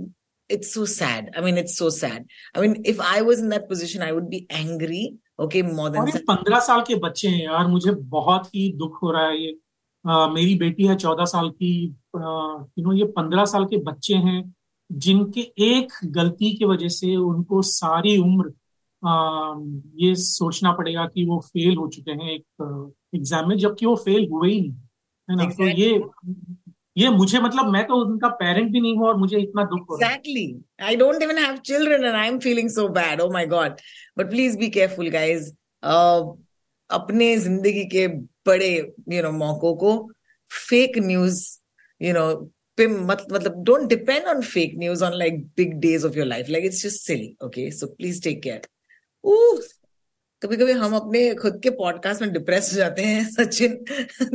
it's 0.49 0.73
so 0.73 0.85
sad 0.85 1.29
I 1.37 1.43
mean 1.43 1.57
it's 1.57 1.77
so 1.77 1.89
sad 1.89 2.25
I 2.57 2.67
mean 2.67 2.83
if 2.87 3.01
I 3.01 3.21
was 3.21 3.43
in 3.43 3.49
that 3.49 3.67
position 3.69 4.01
I 4.03 4.11
would 4.11 4.27
be 4.29 4.47
angry 4.51 5.05
okay 5.43 5.61
more 5.63 5.89
than 5.89 6.17
पंद्रह 6.27 6.59
साल 6.65 6.81
के 6.87 6.95
बच्चे 6.99 7.27
हैं 7.27 7.43
यार 7.43 7.67
मुझे 7.67 7.91
बहुत 8.11 8.47
ही 8.55 8.71
दुख 8.77 9.01
हो 9.03 9.11
रहा 9.11 9.27
है 9.27 9.41
ये। 9.43 9.53
आ, 10.05 10.27
मेरी 10.27 10.55
बेटी 10.55 10.87
है 10.87 10.95
चौदह 10.95 11.25
साल 11.25 11.49
की 11.51 11.71
यू 12.15 12.83
नो 12.83 12.93
ये 12.93 13.05
पंद्रह 13.17 13.45
साल 13.45 13.65
के 13.65 13.77
बच्चे 13.83 14.15
हैं 14.27 14.41
जिनके 14.89 15.41
एक 15.67 15.93
गलती 16.15 16.53
की 16.55 16.65
वजह 16.65 16.87
से 16.89 17.15
उनको 17.15 17.61
सारी 17.61 18.17
उम्र 18.17 18.53
आ, 19.03 19.55
ये 19.95 20.15
सोचना 20.15 20.71
पड़ेगा 20.71 21.05
कि 21.05 21.25
वो 21.25 21.39
फेल 21.47 21.75
हो 21.75 21.87
चुके 21.87 22.11
हैं 22.11 22.29
एक 22.31 22.45
एग्ज़ाम 23.15 23.49
में 23.49 23.57
जबकि 23.57 23.85
वो 23.85 23.95
फेल 24.05 24.27
हुए 24.31 24.51
ही 24.51 24.59
नहीं 24.59 24.71
है 25.29 25.35
ना? 25.35 25.43
exactly. 25.43 25.57
तो 25.57 25.77
ये 25.77 26.55
ये 26.97 27.09
मुझे 27.09 27.39
मतलब 27.39 27.71
मैं 27.71 27.83
तो 27.87 27.95
उनका 27.95 28.27
पेरेंट 28.35 28.71
भी 28.71 28.81
नहीं 28.81 28.95
हूँ 28.97 29.07
और 29.07 29.17
मुझे 29.17 29.37
इतना 29.37 29.63
दुख 29.63 29.89
हो 29.89 29.95
exactly 29.95 30.45
I 30.83 30.95
don't 30.95 31.23
even 31.23 31.37
have 31.37 31.57
children 31.65 32.05
and 32.05 32.15
I 32.15 32.27
am 32.27 32.37
feeling 32.39 32.69
so 32.69 32.87
bad 32.89 33.21
oh 33.21 33.29
my 33.31 33.47
God 33.47 33.81
but 34.17 34.29
please 34.29 34.57
be 34.57 34.69
careful 34.69 35.09
guys 35.09 35.51
अपने 36.89 37.35
ज़िंदगी 37.37 37.83
के 37.85 38.07
बड़े 38.45 38.69
यू 39.09 39.21
नो 39.23 39.31
मौकों 39.31 39.75
को। 39.75 39.97
फेक 40.51 40.97
न्यूज़ 40.97 41.45
यू 42.01 42.13
नो 42.13 42.33
पे 42.77 42.87
मत 42.87 43.25
मतलब 43.31 43.63
don't 43.65 43.87
depend 43.89 44.25
on 44.27 44.41
fake 44.41 44.73
news 44.77 45.03
on 45.03 45.13
like 45.13 45.39
big 45.57 45.73
days 45.81 46.05
of 46.07 46.17
your 46.17 46.27
life 46.27 46.49
like 46.49 46.65
it's 46.65 46.83
just 46.83 47.01
silly 47.01 47.35
okay 47.45 47.69
so 47.71 47.87
please 47.87 48.21
take 48.23 48.41
care 48.43 48.67
कभी 50.41 50.57
कभी 50.57 50.71
हम 50.71 50.95
अपने 50.95 51.33
खुद 51.35 51.59
के 51.63 51.69
पॉडकास्ट 51.69 52.21
में 52.21 52.31
डिप्रेस 52.33 52.69
हो 52.73 52.77
जाते 52.77 53.01
हैं, 53.01 53.23
Sachin. 53.29 53.73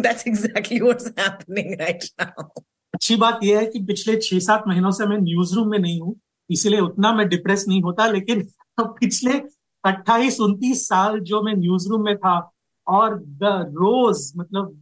That's 0.03 0.27
exactly 0.29 0.79
what's 0.81 1.07
happening 1.19 1.75
right 1.81 2.05
now 2.21 2.63
अच्छी 2.95 3.17
बात 3.17 3.41
यह 3.45 3.59
है 3.59 3.67
कि 3.67 3.81
पिछले 3.85 4.17
छह 4.17 4.39
सात 4.39 4.65
महीनों 4.69 4.91
से 4.91 5.07
मैं 5.07 5.19
न्यूज़ 5.19 5.55
रूम 5.55 5.71
में 5.71 5.79
नहीं 5.79 6.01
हूँ, 6.01 6.15
इसलिए 6.51 6.81
उतना 6.81 7.13
मैं 7.13 7.29
डिप्रेस 7.29 7.65
नहीं 7.69 7.83
होता, 7.83 8.07
लेकिन 8.07 8.47
पिछले 8.81 9.33
अट्ठाईस 9.85 10.41
उनतीस 10.41 10.87
साल 10.89 11.19
जो 11.21 11.43
मैं 11.43 11.55
न्यूज़ 11.55 11.89
रूम 11.89 12.05
में 12.05 12.17
था 12.17 12.39
और 12.91 13.19
द 13.19 13.53
रोज 13.73 14.33
मतलब 14.37 14.81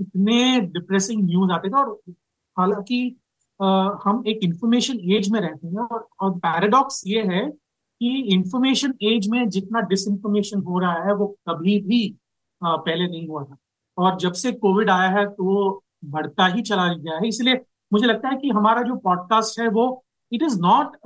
इतने 0.00 0.60
डिप्रेसिंग 0.60 1.22
न्यूज़ 1.24 1.52
आते 1.52 1.68
थे 1.68 1.76
और 1.76 2.00
हालाँकि 2.56 3.00
हम 4.04 4.22
एक 4.26 4.38
इंफॉर्मेशन 4.42 4.98
एज 5.12 5.30
में 5.30 5.40
रहते 5.40 5.66
हैं 5.68 5.78
और, 5.78 6.06
और 6.20 6.38
पैराडॉक्स 6.38 7.02
ये 7.06 7.22
है 7.26 7.48
कि 8.00 8.10
इंफॉर्मेशन 8.34 8.94
एज 9.02 9.28
में 9.28 9.48
जितना 9.48 9.80
डिसइंफॉर्मेशन 9.80 10.62
हो 10.62 10.78
रहा 10.78 11.02
है 11.04 11.14
वो 11.14 11.26
कभी 11.48 11.80
भी 11.80 12.02
आ, 12.62 12.76
पहले 12.76 13.06
नहीं 13.08 13.26
हुआ 13.28 13.42
था। 13.44 13.56
और 13.98 14.16
जब 14.18 14.32
से 14.32 14.52
कोविड 14.52 14.90
आया 14.90 15.08
है 15.10 15.26
तो 15.28 15.82
बढ़ता 16.04 16.46
ही 16.46 16.62
चला 16.62 16.92
गया 16.94 17.16
है। 17.16 17.28
इसलिए 17.28 17.60
मुझे 17.92 18.06
लगता 18.06 18.28
है 18.28 18.36
कि 18.36 18.48
हमारा 18.50 18.82
जो 18.82 18.96
पॉडकास्ट 18.96 19.60
है 19.60 19.68
वो 19.68 19.86
it 20.32 20.42
is 20.42 20.58
not 20.60 20.96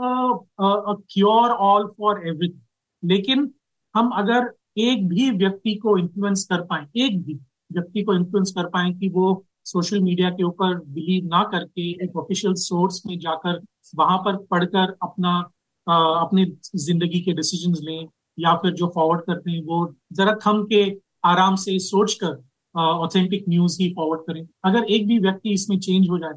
cure 0.60 1.50
all 1.50 1.86
for 1.98 2.26
everything 2.28 3.10
लेकिन 3.10 3.50
हम 3.94 4.10
अगर 4.14 4.52
एक 4.76 5.08
भी 5.08 5.30
व्यक्ति 5.30 5.74
को 5.74 5.98
इन्फ्लुएंस 5.98 6.44
कर 6.44 6.60
पाए 6.60 6.86
एक 6.96 7.22
भी 7.22 7.34
व्यक्ति 7.72 8.02
को 8.02 8.14
इन्फ्लुएंस 8.14 8.50
कर 8.50 8.68
पाए 8.68 8.90
कि 8.90 9.08
वो 9.08 9.44
सोशल 9.64 10.00
मीडिया 10.00 10.30
के 10.30 10.42
ऊपर 10.42 10.74
बिलीव 10.74 11.24
ना 11.24 11.42
करके 11.44 11.90
एक 12.04 12.16
ऑफिशियल 12.16 12.54
सोर्स 12.54 13.02
में 13.06 13.18
जाकर 13.18 13.60
वहाँ 13.94 14.18
पर 14.18 14.36
पढ़कर 14.36 14.96
अपना 15.02 15.50
आ, 15.88 16.20
अपनी 16.20 16.44
ज़िंदगी 16.76 17.20
के 17.20 17.32
डिसीज़न 17.32 17.74
लें 17.84 18.08
या 18.38 18.54
फिर 18.54 18.72
जो 18.72 18.86
फॉरवर्ड 18.94 19.20
करते 19.20 19.50
हैं 19.50 19.62
वो 19.62 19.94
जरा 20.12 20.34
थम 20.46 20.64
के 20.64 20.82
आराम 21.24 21.56
से 21.56 21.78
सोच 21.78 22.18
कर 22.24 22.42
ऑथेंटिक 22.78 23.44
न्यूज़ 23.48 23.82
ही 23.82 23.92
फॉरवर्ड 23.92 24.20
करें। 24.20 24.46
अगर 24.64 24.84
एक 24.84 25.06
भी 25.06 25.18
व्यक्ति 25.18 25.50
इसमें 25.50 25.78
चेंज 25.78 26.08
हो 26.10 26.18
जाए 26.18 26.32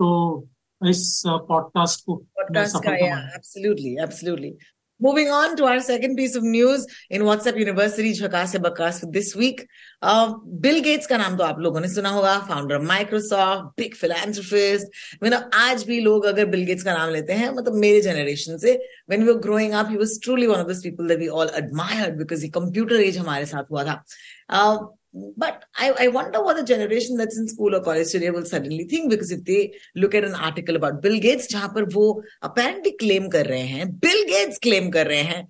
तो 0.00 0.48
इस 0.86 1.22
पॉडकास्ट 1.26 2.04
को 2.06 2.16
पॉडकास्ट 2.16 2.76
का 2.76 2.94
absolutely 3.34 3.96
absolutely 4.02 4.54
Moving 5.02 5.30
on 5.30 5.56
to 5.56 5.64
our 5.64 5.80
second 5.80 6.14
piece 6.14 6.36
of 6.36 6.44
news 6.44 6.86
in 7.10 7.22
WhatsApp 7.22 7.56
University 7.58 8.12
झकास 8.14 8.54
बकास 8.56 9.00
this 9.12 9.34
week. 9.34 9.66
Uh, 10.00 10.34
Bill 10.60 10.80
Gates 10.80 11.06
का 11.06 11.16
नाम 11.16 11.36
तो 11.36 11.44
आप 11.44 11.58
लोगों 11.58 11.80
ने 11.80 11.88
सुना 11.88 12.08
होगा 12.08 12.38
founder 12.48 12.74
of 12.74 12.82
Microsoft 12.82 13.80
big 13.80 13.94
philanthropist 13.94 15.24
मतलब 15.24 15.50
आज 15.54 15.82
भी 15.84 16.00
लोग 16.00 16.26
अगर 16.26 16.46
बिल 16.54 16.64
गेट्स 16.66 16.84
का 16.84 16.94
नाम 16.94 17.10
लेते 17.10 17.32
हैं 17.32 17.50
मतलब 17.50 17.74
मेरे 17.74 18.00
जनरेशन 18.00 18.58
से 18.58 18.78
when 19.10 19.24
we 19.24 19.32
were 19.32 19.40
growing 19.48 19.74
up 19.80 19.92
he 19.94 20.00
was 20.04 20.16
truly 20.26 20.48
one 20.52 20.64
of 20.64 20.70
those 20.70 20.86
people 20.86 21.12
that 21.12 21.24
we 21.24 21.28
all 21.28 21.52
admired 21.62 22.16
because 22.22 22.46
he 22.46 22.52
computer 22.60 23.04
age 23.06 23.18
हमारे 23.18 23.46
साथ 23.46 23.70
हुआ 23.70 23.84
था 23.84 24.02
uh, 24.50 24.76
but 25.14 25.64
I, 25.76 25.92
I 26.00 26.08
wonder 26.08 26.42
what 26.42 26.56
the 26.56 26.62
generation 26.64 27.16
that's 27.16 27.38
in 27.38 27.48
school 27.48 27.74
or 27.74 27.80
college 27.82 28.10
today 28.10 28.30
will 28.30 28.44
suddenly 28.44 28.84
think 28.84 29.10
because 29.10 29.30
if 29.30 29.44
they 29.44 29.74
look 29.94 30.14
at 30.14 30.24
an 30.24 30.34
article 30.34 30.76
about 30.76 31.02
Bill 31.02 31.18
Gates 31.20 31.48
जहाँ 31.48 31.68
पर 31.74 31.84
वो 31.94 32.22
apparently 32.42 32.92
claim 33.02 33.30
कर 33.32 33.46
रहे 33.46 33.66
हैं 33.66 33.90
Bill 34.00 34.24
Gates 34.30 34.58
claim 34.66 34.92
कर 34.92 35.06
रहे 35.06 35.22
हैं 35.32 35.46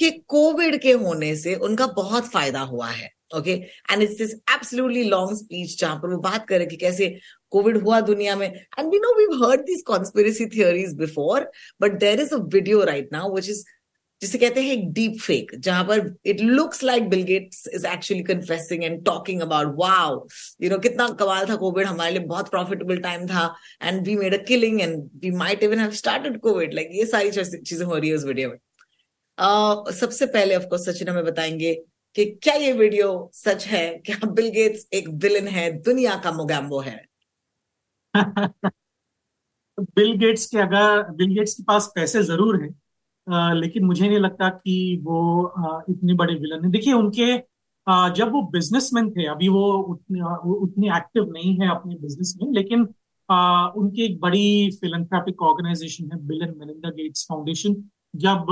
कि 0.00 0.10
कोविड 0.28 0.80
के 0.82 0.92
होने 1.00 1.34
से 1.36 1.54
उनका 1.66 1.86
बहुत 1.96 2.30
फ़ायदा 2.32 2.60
हुआ 2.70 2.88
है 2.88 3.10
okay 3.36 3.50
and 3.90 4.02
it's 4.02 4.16
this 4.18 4.32
absolutely 4.32 5.02
long 5.04 5.36
speech 5.36 5.78
जहाँ 5.80 5.96
पर 5.96 6.08
वो 6.08 6.16
बात 6.22 6.46
करे 6.48 6.66
कि 6.66 6.76
कैसे 6.76 7.08
कोविड 7.50 7.76
हुआ 7.82 8.00
दुनिया 8.00 8.34
में 8.36 8.46
and 8.46 8.90
we 8.92 8.98
know 8.98 9.12
we 9.18 9.24
heard 9.44 9.60
this 9.66 9.82
conspiracy 9.86 10.46
theories 10.56 10.94
before 10.96 11.50
but 11.82 11.98
there 12.00 12.20
is 12.20 12.34
a 12.34 12.38
video 12.54 12.82
right 12.84 13.08
now 13.12 13.34
which 13.34 13.48
is 13.48 13.64
जिसे 14.22 14.38
कहते 14.38 14.62
हैं 14.62 14.72
एक 14.72 14.92
डीप 14.92 15.18
फेक 15.20 15.50
जहाँ 15.58 15.84
पर 15.84 16.14
it 16.26 16.40
looks 16.40 16.82
like 16.84 17.08
Bill 17.08 17.22
Gates 17.22 17.66
is 17.74 17.86
actually 17.86 18.22
confessing 18.24 18.84
and 18.84 19.04
talking 19.04 19.40
about 19.42 19.74
wow 19.78 20.26
you 20.62 20.70
know 20.70 20.78
कितना 20.78 21.08
कमाल 21.20 21.48
था 21.48 21.56
Covid 21.56 21.86
हमारे 21.86 22.12
लिए 22.12 22.24
बहुत 22.26 22.50
प्रॉफिटेबल 22.50 22.98
टाइम 22.98 23.26
था 23.26 23.44
and 23.82 24.06
we 24.06 24.16
made 24.16 24.34
a 24.34 24.42
killing 24.44 24.80
and 24.80 25.10
we 25.22 25.30
might 25.30 25.62
even 25.62 25.78
have 25.78 25.90
started 25.90 26.40
Covid 26.40 26.74
like 26.74 26.90
ये 26.92 27.06
सारी 27.06 27.30
चीज़ें 27.30 27.86
हो 27.86 27.96
रही 27.96 28.10
है 28.10 28.16
उस 28.16 28.24
वीडियो 28.24 28.50
में। 28.50 28.56
uh, 29.38 29.92
सबसे 29.92 30.26
पहले 30.26 30.56
ऑफकोर्स 30.56 30.88
सचिन 30.88 31.08
हमें 31.08 31.24
बताएँगे 31.24 31.74
कि 32.16 32.24
क्या 32.42 32.54
ये 32.54 32.72
वीडियो 32.72 33.30
सच 33.34 33.66
है? 33.66 33.88
क्या 34.06 34.26
बिल 34.26 34.48
गेट्स 34.50 34.86
एक 34.94 35.08
विलन 35.08 35.48
है? 35.48 35.70
दुनिया 35.82 36.16
का 36.24 36.32
मोगैम्बो 36.32 36.80
है। 36.80 37.04
बिल 39.80 40.12
गेट्स 40.18 40.46
के 40.46 40.58
अगर 40.58 41.02
बिल 41.10 41.34
गेट्स 41.34 41.54
के 41.54 41.62
पास 41.62 41.90
पैसे 41.94 42.22
ज़रूर 42.22 42.62
हैं 42.62 42.81
लेकिन 43.26 43.84
मुझे 43.86 44.08
नहीं 44.08 44.18
लगता 44.18 44.48
कि 44.48 45.00
वो 45.04 45.52
इतने 45.90 46.14
बड़े 46.14 46.34
विलन 46.34 46.64
है 46.64 46.70
देखिए, 46.70 46.92
उनके 46.94 47.36
जब 48.16 48.32
वो 48.32 48.42
बिजनेसमैन 48.52 49.10
थे, 49.10 49.26
अभी 49.26 49.48
वो 49.48 49.72
उतने 50.56 50.88
एक्टिव 50.96 51.30
नहीं 51.32 51.56
है 51.60 51.68
अपने 51.70 51.94
बिज़नेस 51.96 52.36
में 52.42 52.52
लेकिन 52.52 52.82
उनकी 53.28 54.04
एक 54.04 54.18
बड़ी 54.20 54.70
फिलेंथ्रापिक 54.80 55.42
ऑर्गेनाइजेशन 55.42 56.10
है 56.12 56.18
Bill 56.26 56.42
and 56.42 56.56
Melinda 56.56 56.90
Gates 56.90 57.26
Foundation 57.28 57.74
जब 58.14 58.50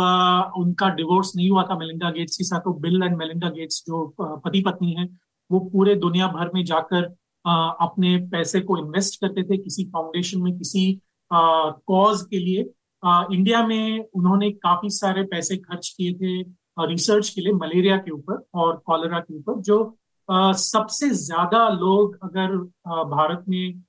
उनका 0.59 0.89
डिवोर्स 0.95 1.33
नहीं 1.37 1.51
हुआ 1.51 1.63
था 1.71 1.77
मेलिंडा 1.79 2.11
गेट्स 2.11 2.37
के 2.37 2.45
साथ 2.45 2.61
तो 2.61 2.73
बिल 2.81 3.03
एंड 3.03 3.17
मेलिंडा 3.17 3.49
गेट्स 3.51 3.83
जो 3.89 4.07
पति 4.19 4.63
पत्नी 4.67 4.93
है, 4.93 5.09
वो 5.51 5.61
पूरे 5.73 5.95
दुनिया 5.97 6.27
भर 6.29 6.51
में 6.55 6.65
जाकर 6.65 7.05
अपने 7.45 8.17
पैसे 8.33 8.61
को 8.61 8.79
इन्वेस्ट 8.79 9.21
करते 9.21 9.43
थे 9.45 9.57
किसी 9.59 9.85
फाउंडेशन 9.87 10.43
में, 10.43 10.57
किसी 10.59 11.01
कॉज 11.31 12.23
के 12.31 12.39
लिए। 12.39 12.63
इंडिया 13.03 13.67
में 13.67 14.09
उन्होंने 14.15 14.51
काफ़ी 14.53 14.91
सारे 14.93 15.23
पैसे 15.27 15.57
खर्च 15.59 15.89
किए 15.97 16.13
थे 16.15 16.43
रिसर्च 16.87 17.29
के 17.29 17.41
लिए 17.41 17.53
मलेरिया 17.55 17.97
के 17.99 18.11
ऊपर 18.11 18.43
और 18.55 18.77
कॉलरा 18.87 19.19
के 19.21 19.37
ऊपर, 19.37 19.61
जो 19.61 19.97
सबसे 20.55 21.09
ज़्यादा 21.11 21.69
लोग 21.71 22.19
अगर 22.25 22.57
भारत 23.09 23.45
में 23.49 23.83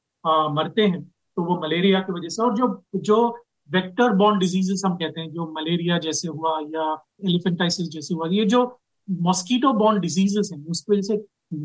मरते 0.54 0.82
हैं 0.84 1.02
तो 1.38 1.44
वो 1.44 1.60
मलेरिया 1.62 2.00
की 2.02 2.14
वजह 2.14 2.30
से, 2.30 2.42
और 2.44 2.56
जो 2.56 2.84
जो 2.98 3.28
वेक्टर 3.70 4.14
बॉन्ड 4.16 4.40
डिजीजेस 4.40 4.82
हम 4.86 4.96
कहते 4.96 5.22
हैं, 5.22 5.32
जो 5.32 5.52
मलेरिया 5.54 5.98
जैसे 6.00 6.28
हुआ 6.28 6.60
या 6.62 6.92
एलिफेंटाइसिस 7.26 7.90
जैसे 7.90 8.14
हुआ, 8.14 8.28
ये 8.30 8.46
जो 8.46 8.64
मॉस्किटो 9.08 9.72
बॉन्ड 9.74 10.02
डिजीजेस 10.02 10.50
हैं, 10.54 10.66
उसकी 10.66 10.92
वजह 10.92 11.02
से 11.04 11.16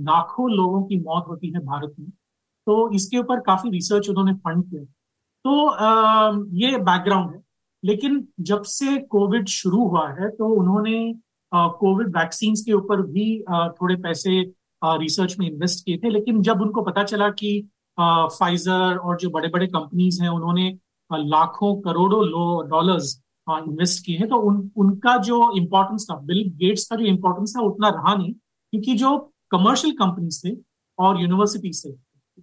लाखों 0.04 0.50
लोगों 0.50 0.82
की 0.82 0.98
मौत 1.00 1.24
होती 1.28 1.50
है 1.52 1.60
भारत 1.62 1.94
में। 1.98 2.10
तो 2.66 2.90
इसके 2.94 3.18
ऊपर 3.18 3.40
काफ़ी 3.42 3.70
रिसर्च 3.70 4.08
उन्होंने 4.08 4.32
फंड 4.36 4.64
किया। 4.64 4.82
तो 5.46 5.66
आ, 5.66 6.32
ये 6.52 6.78
बैकग्राउंड 6.78 7.34
है। 7.34 7.40
लेकिन 7.84 8.26
जब 8.40 8.62
से 8.66 8.96
कोविड 9.10 9.48
शुरू 9.48 9.84
हुआ 9.88 10.08
है 10.10 10.28
तो 10.30 10.48
उन्होंने 10.60 11.14
कोविड 11.52 12.08
वैक्सीन 12.16 12.54
के 12.66 12.72
ऊपर 12.72 13.02
भी 13.02 13.42
आ, 13.42 13.68
थोड़े 13.68 13.96
पैसे 13.96 14.40
रिसर्च 14.82 15.36
में 15.38 15.50
इन्वेस्ट 15.50 15.84
किए 15.86 15.98
थे। 15.98 16.10
लेकिन 16.10 16.42
जब 16.42 16.60
उनको 16.62 16.82
पता 16.82 17.04
चला 17.04 17.28
कि 17.30 17.52
फाइजर 17.98 18.96
और 18.96 19.16
जो 19.16 19.30
बड़े 19.30 19.48
बड़े 19.48 19.66
कंपनीज़ 19.66 20.22
हैं 20.22 20.28
उन्होंने 20.28 20.68
लाखों 21.10 21.74
करोड़ों 21.80 22.20
डॉलर्स 22.70 23.14
इन्वेस्ट 23.48 24.04
किए 24.06 24.16
हैं 24.18 24.28
तो 24.28 24.36
उन 24.48 24.70
उनका 24.76 25.16
जो 25.22 25.36
इम्पोर्टेंस 25.56 26.06
था 26.10 26.16
बिल 26.26 26.42
गेट्स 26.56 26.86
का 26.90 26.96
जो 26.96 27.04
इम्पोर्टेंस 27.06 27.54
था 27.56 27.62
उतना 27.62 27.88
रहा 27.88 28.14
नहीं। 28.14 28.32
क्योंकि 28.32 28.94
जो 28.94 29.16
कमर्शियल 29.50 29.94
कंपनीज़ 29.94 30.46
थे 30.46 30.56
और 30.98 31.20
यूनिवर्सिटीज 31.22 31.86
थे 31.86 31.92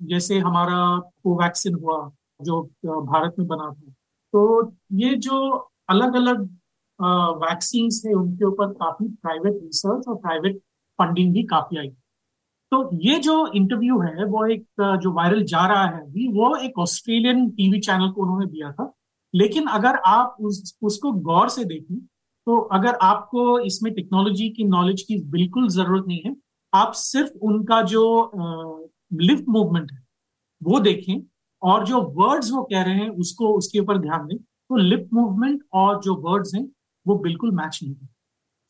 जैसे 0.02 0.40
हमारा 0.40 0.78
कोवैक्सिन 1.24 1.74
हुआ 1.76 2.12
जो 2.40 2.62
भारत 3.04 3.36
में 3.40 3.48
बना 3.48 3.70
था। 3.72 3.92
तो 4.34 4.72
ये 4.94 5.16
जो 5.18 5.50
अलग 5.90 6.16
अलग 6.16 6.42
वैक्सीन 7.40 7.90
है, 8.06 8.14
उनके 8.14 8.46
ऊपर 8.46 8.72
काफ़ी 8.74 9.08
प्राइवेट 9.08 9.54
रिसर्च 9.54 10.08
और 10.08 10.16
प्राइवेट 10.18 10.58
फंडिंग 11.00 11.34
भी 11.34 11.44
काफ़ी 11.44 11.78
आई। 11.78 11.90
तो 12.72 12.90
ये 13.02 13.18
जो 13.20 13.36
इंटरव्यू 13.56 14.00
है, 14.00 14.26
वो 14.26 14.46
एक 14.46 14.66
जो 15.02 15.12
वायरल 15.14 15.44
जा 15.44 15.66
रहा 15.68 15.86
है 15.86 16.02
अभी, 16.02 16.28
वो 16.30 16.56
एक 16.58 16.80
ऑस्ट्रेलियन 16.80 17.50
टीवी 17.52 17.80
चैनल 17.80 18.10
को 18.12 18.22
उन्होंने 18.22 18.46
दिया 18.46 18.72
था। 18.72 18.92
लेकिन 19.34 19.68
अगर 19.70 19.96
आप 20.08 20.38
उस, 20.40 20.78
उसको 20.82 21.12
गौर 21.12 21.50
से 21.50 21.66
देखें 21.66 22.00
तो 22.48 22.58
अगर 22.74 22.96
आपको 23.02 23.60
इसमें 23.62 23.94
टेक्नोलॉजी 23.94 24.50
की 24.50 24.64
नॉलेज 24.64 25.02
की 25.02 25.18
बिल्कुल 25.32 25.68
ज़रूरत 25.70 26.06
नहीं 26.08 26.22
है, 26.26 26.36
आप 26.74 26.92
सिर्फ़ 26.94 27.32
उनका 27.42 27.82
जो 27.84 28.32
लिफ्ट 29.14 29.46
मूवमेंट 29.50 29.92
है, 29.92 30.02
वो 30.62 30.80
देखें 30.80 31.22
और 31.64 31.86
जो 31.86 32.02
वर्ड्स 32.16 32.52
वो 32.52 32.64
कह 32.64 32.82
रहे 32.84 32.96
हैं 32.96 33.10
उसको 33.10 33.54
उसके 33.58 33.80
ऊपर 33.80 33.98
ध्यान 33.98 34.28
दें 34.28 34.38
तो 34.38 34.76
लिप 34.78 35.10
मूवमेंट 35.14 35.62
और 35.74 36.00
जो 36.04 36.16
वर्ड्स 36.24 36.56
हैं 36.56 36.66
वो 37.06 37.18
बिल्कुल 37.20 37.52
मैच 37.52 37.80
नहीं 37.84 37.94
है। 37.94 38.08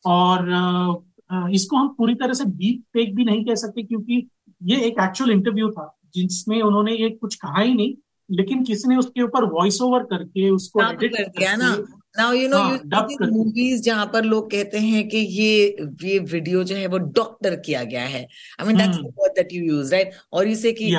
और 0.05 1.51
इसको 1.53 1.77
हम 1.77 1.87
पूरी 1.97 2.15
तरह 2.15 2.33
से 2.33 2.45
डीप 2.47 2.83
फेक 2.93 3.15
भी 3.15 3.25
नहीं 3.25 3.43
कह 3.45 3.55
सकते 3.55 3.83
क्योंकि 3.83 4.27
ये 4.61 4.79
एक 4.79 4.99
एक्चुअल 5.01 5.31
इंटरव्यू 5.31 5.69
था 5.71 5.89
जिसमें 6.15 6.61
उन्होंने 6.61 6.95
ये 6.95 7.09
कुछ 7.11 7.35
कहा 7.35 7.61
ही 7.61 7.73
नहीं 7.73 7.93
लेकिन 8.29 8.63
किसी 8.63 8.89
ने 8.89 8.97
उसके 8.97 9.21
ऊपर 9.21 9.45
वॉइस 9.51 9.81
ओवर 9.81 10.03
करके 10.03 10.49
उसको 10.49 10.81
एडिट 10.81 11.15
कर 11.17 11.27
दिया 11.29 11.55
ना। 11.55 11.75
नाउ 12.15 12.33
यू 12.33 12.47
नो 12.47 12.57
हाँ, 12.57 12.73
यू 13.11 13.27
मूवीज़ 13.31 13.81
जहाँ 13.81 14.05
पर 14.13 14.23
लोग 14.23 14.49
कहते 14.51 14.77
हैं 14.77 15.07
कि 15.09 15.17
ये 15.17 15.75
ये 16.03 16.17
वीडियो 16.19 16.63
जो 16.63 16.75
है 16.75 16.87
वो 16.87 16.97
डॉक्टर 16.97 17.55
किया 17.55 17.83
गया 17.83 18.03
है। 18.05 18.21
I 18.59 18.67
mean 18.67 18.77
that's 18.77 18.97
the 18.97 19.13
word 19.19 19.33
that 19.35 19.53
you 19.53 19.63
use 19.63 19.91
right 19.91 20.11
और 20.33 20.47
यू 20.47 20.55
से 20.55 20.71
कि 20.71 20.89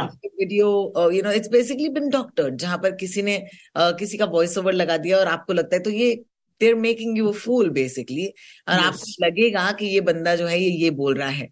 video 0.40 1.10
you 1.12 1.22
know 1.22 1.30
it's 1.30 1.48
basically 1.48 1.88
been 1.88 2.08
doctor 2.10 2.50
जहाँ 2.54 2.78
पर 2.78 2.90
किसी 2.96 3.22
ने 3.22 3.36
uh, 3.78 3.98
किसी 3.98 4.16
का 4.18 4.24
वॉइस 4.24 4.58
ओवर 4.58 4.72
लगा 4.72 4.96
दिया 4.96 5.18
और 5.18 5.26
आपको 5.26 5.52
लगता 5.52 5.76
है 5.76 5.82
तो 5.82 5.90
ये 5.90 6.14
they 6.60 6.68
are 6.68 6.74
making 6.74 7.18
you 7.18 7.32
fool 7.32 7.70
basically 7.70 8.26
और 8.26 8.74
यस 8.74 8.84
आपको 8.84 9.24
लगेगा 9.26 9.70
कि 9.72 9.86
ये 9.86 10.00
बंदा 10.00 10.34
जो 10.36 10.46
है 10.46 10.60
ये 10.62 10.70
ये 10.70 10.90
बोल 10.90 11.14
रहा 11.14 11.28
है। 11.28 11.48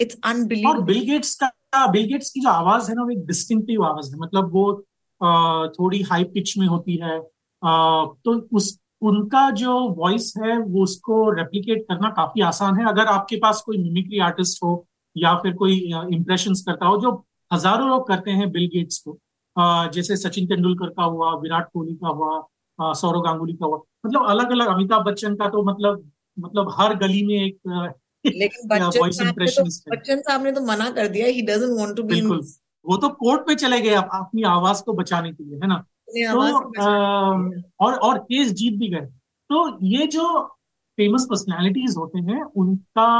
इट्स 0.00 0.16
अनबिलीवेबल 0.24 0.82
बिल 0.82 1.00
गेट्स 1.04 1.34
का 1.34 1.86
बिल 1.86 2.06
गेट्स 2.06 2.30
की 2.30 2.40
जो 2.40 2.48
आवाज़ 2.48 2.88
है 2.88 2.94
ना 2.96 3.02
वो 3.02 3.10
एक 3.10 3.24
डिस्टिंक्टिव 3.26 3.84
आवाज़ 3.84 4.12
है। 4.12 4.18
मतलब 4.20 4.52
वो 4.52 4.70
अ, 5.20 5.26
थोड़ी 5.78 6.02
हाई 6.02 6.24
पिच 6.24 6.56
में 6.58 6.66
होती 6.66 6.96
है। 6.96 7.18
अ, 7.18 7.22
तो 7.62 8.48
उस 8.56 8.78
उनका 9.02 9.50
जो 9.50 9.78
वॉइस 9.98 10.32
है 10.42 10.58
वो 10.58 10.82
उसको 10.82 11.30
रेप्लिकेट 11.30 11.82
करना 11.82 12.08
काफ़ी 12.10 12.40
आसान 12.42 12.76
है। 12.76 12.88
अगर 12.88 13.06
आपके 13.06 13.36
पास 13.36 13.62
कोई 13.66 13.78
मिमिक्री 13.78 14.18
आर्टिस्ट 14.18 14.62
हो 14.64 14.72
या 15.16 15.34
फिर 15.34 15.52
कोई 15.54 15.76
इम्प्रेशंस 16.12 16.64
करता 16.68 16.86
हो 16.86 17.00
जो 17.00 17.12
हज़ारों 17.52 17.88
लोग 17.88 18.08
करते 18.08 18.30
हैं 18.30 18.50
बिल 18.52 18.66
गेट्स 18.66 18.98
को 18.98 19.18
जैसे 19.92 20.16
सचिन 20.16 20.46
तेंदुलकर 20.46 20.88
का 20.88 21.04
हुआ 21.04 21.34
विराट 21.40 21.68
कोहली 21.72 21.94
का 21.94 22.08
हुआ 22.08 22.92
सौरव 22.94 23.20
गांगुली 23.20 23.52
का 23.52 23.66
हुआ 23.66 23.78
मतलब 24.06 24.26
अलग 24.28 24.50
अलग 24.50 24.66
अमिताभ 24.66 25.04
बच्चन 25.04 25.34
का 25.34 25.48
तो 25.48 25.62
मतलब 25.62 26.10
मतलब 26.38 26.74
हर 26.78 26.94
गली 26.94 27.26
में 27.26 27.34
एक 27.34 27.58
लेकिन 28.26 28.68
बच्चन 28.72 29.00
वॉइस 29.00 29.18
साहब 29.18 29.38
ने 29.38 29.46
तो 29.46 29.64
बच्चन 29.96 30.20
साहब 30.20 30.42
ने 30.42 30.52
तो 30.52 30.60
मना 30.60 30.90
कर 30.90 31.08
दिया 31.08 31.26
he 31.26 31.42
doesn't 31.42 31.78
want 31.78 31.96
to 31.96 32.02
be 32.02 32.20
वो 32.84 32.96
तो 32.96 33.08
कोर्ट 33.08 33.46
पे 33.46 33.54
चले 33.54 33.80
गए 33.80 33.94
अपनी 33.94 34.42
आवाज़ 34.42 34.82
को 34.82 34.92
बचाने 34.92 35.32
के 35.32 35.44
लिए 35.44 35.58
है 35.58 35.66
ना? 35.66 35.84
तो 36.32 36.40
और 37.80 37.94
और 37.94 38.18
केस 38.20 38.52
जीत 38.52 38.78
भी 38.78 38.88
गए। 38.88 39.06
तो 39.50 39.86
ये 39.86 40.06
जो 40.06 40.26
फ़ेमस 40.98 41.26
पर्सनालिटीज 41.30 41.94
होते 41.96 42.18
हैं 42.20 42.42
उनका 42.42 43.10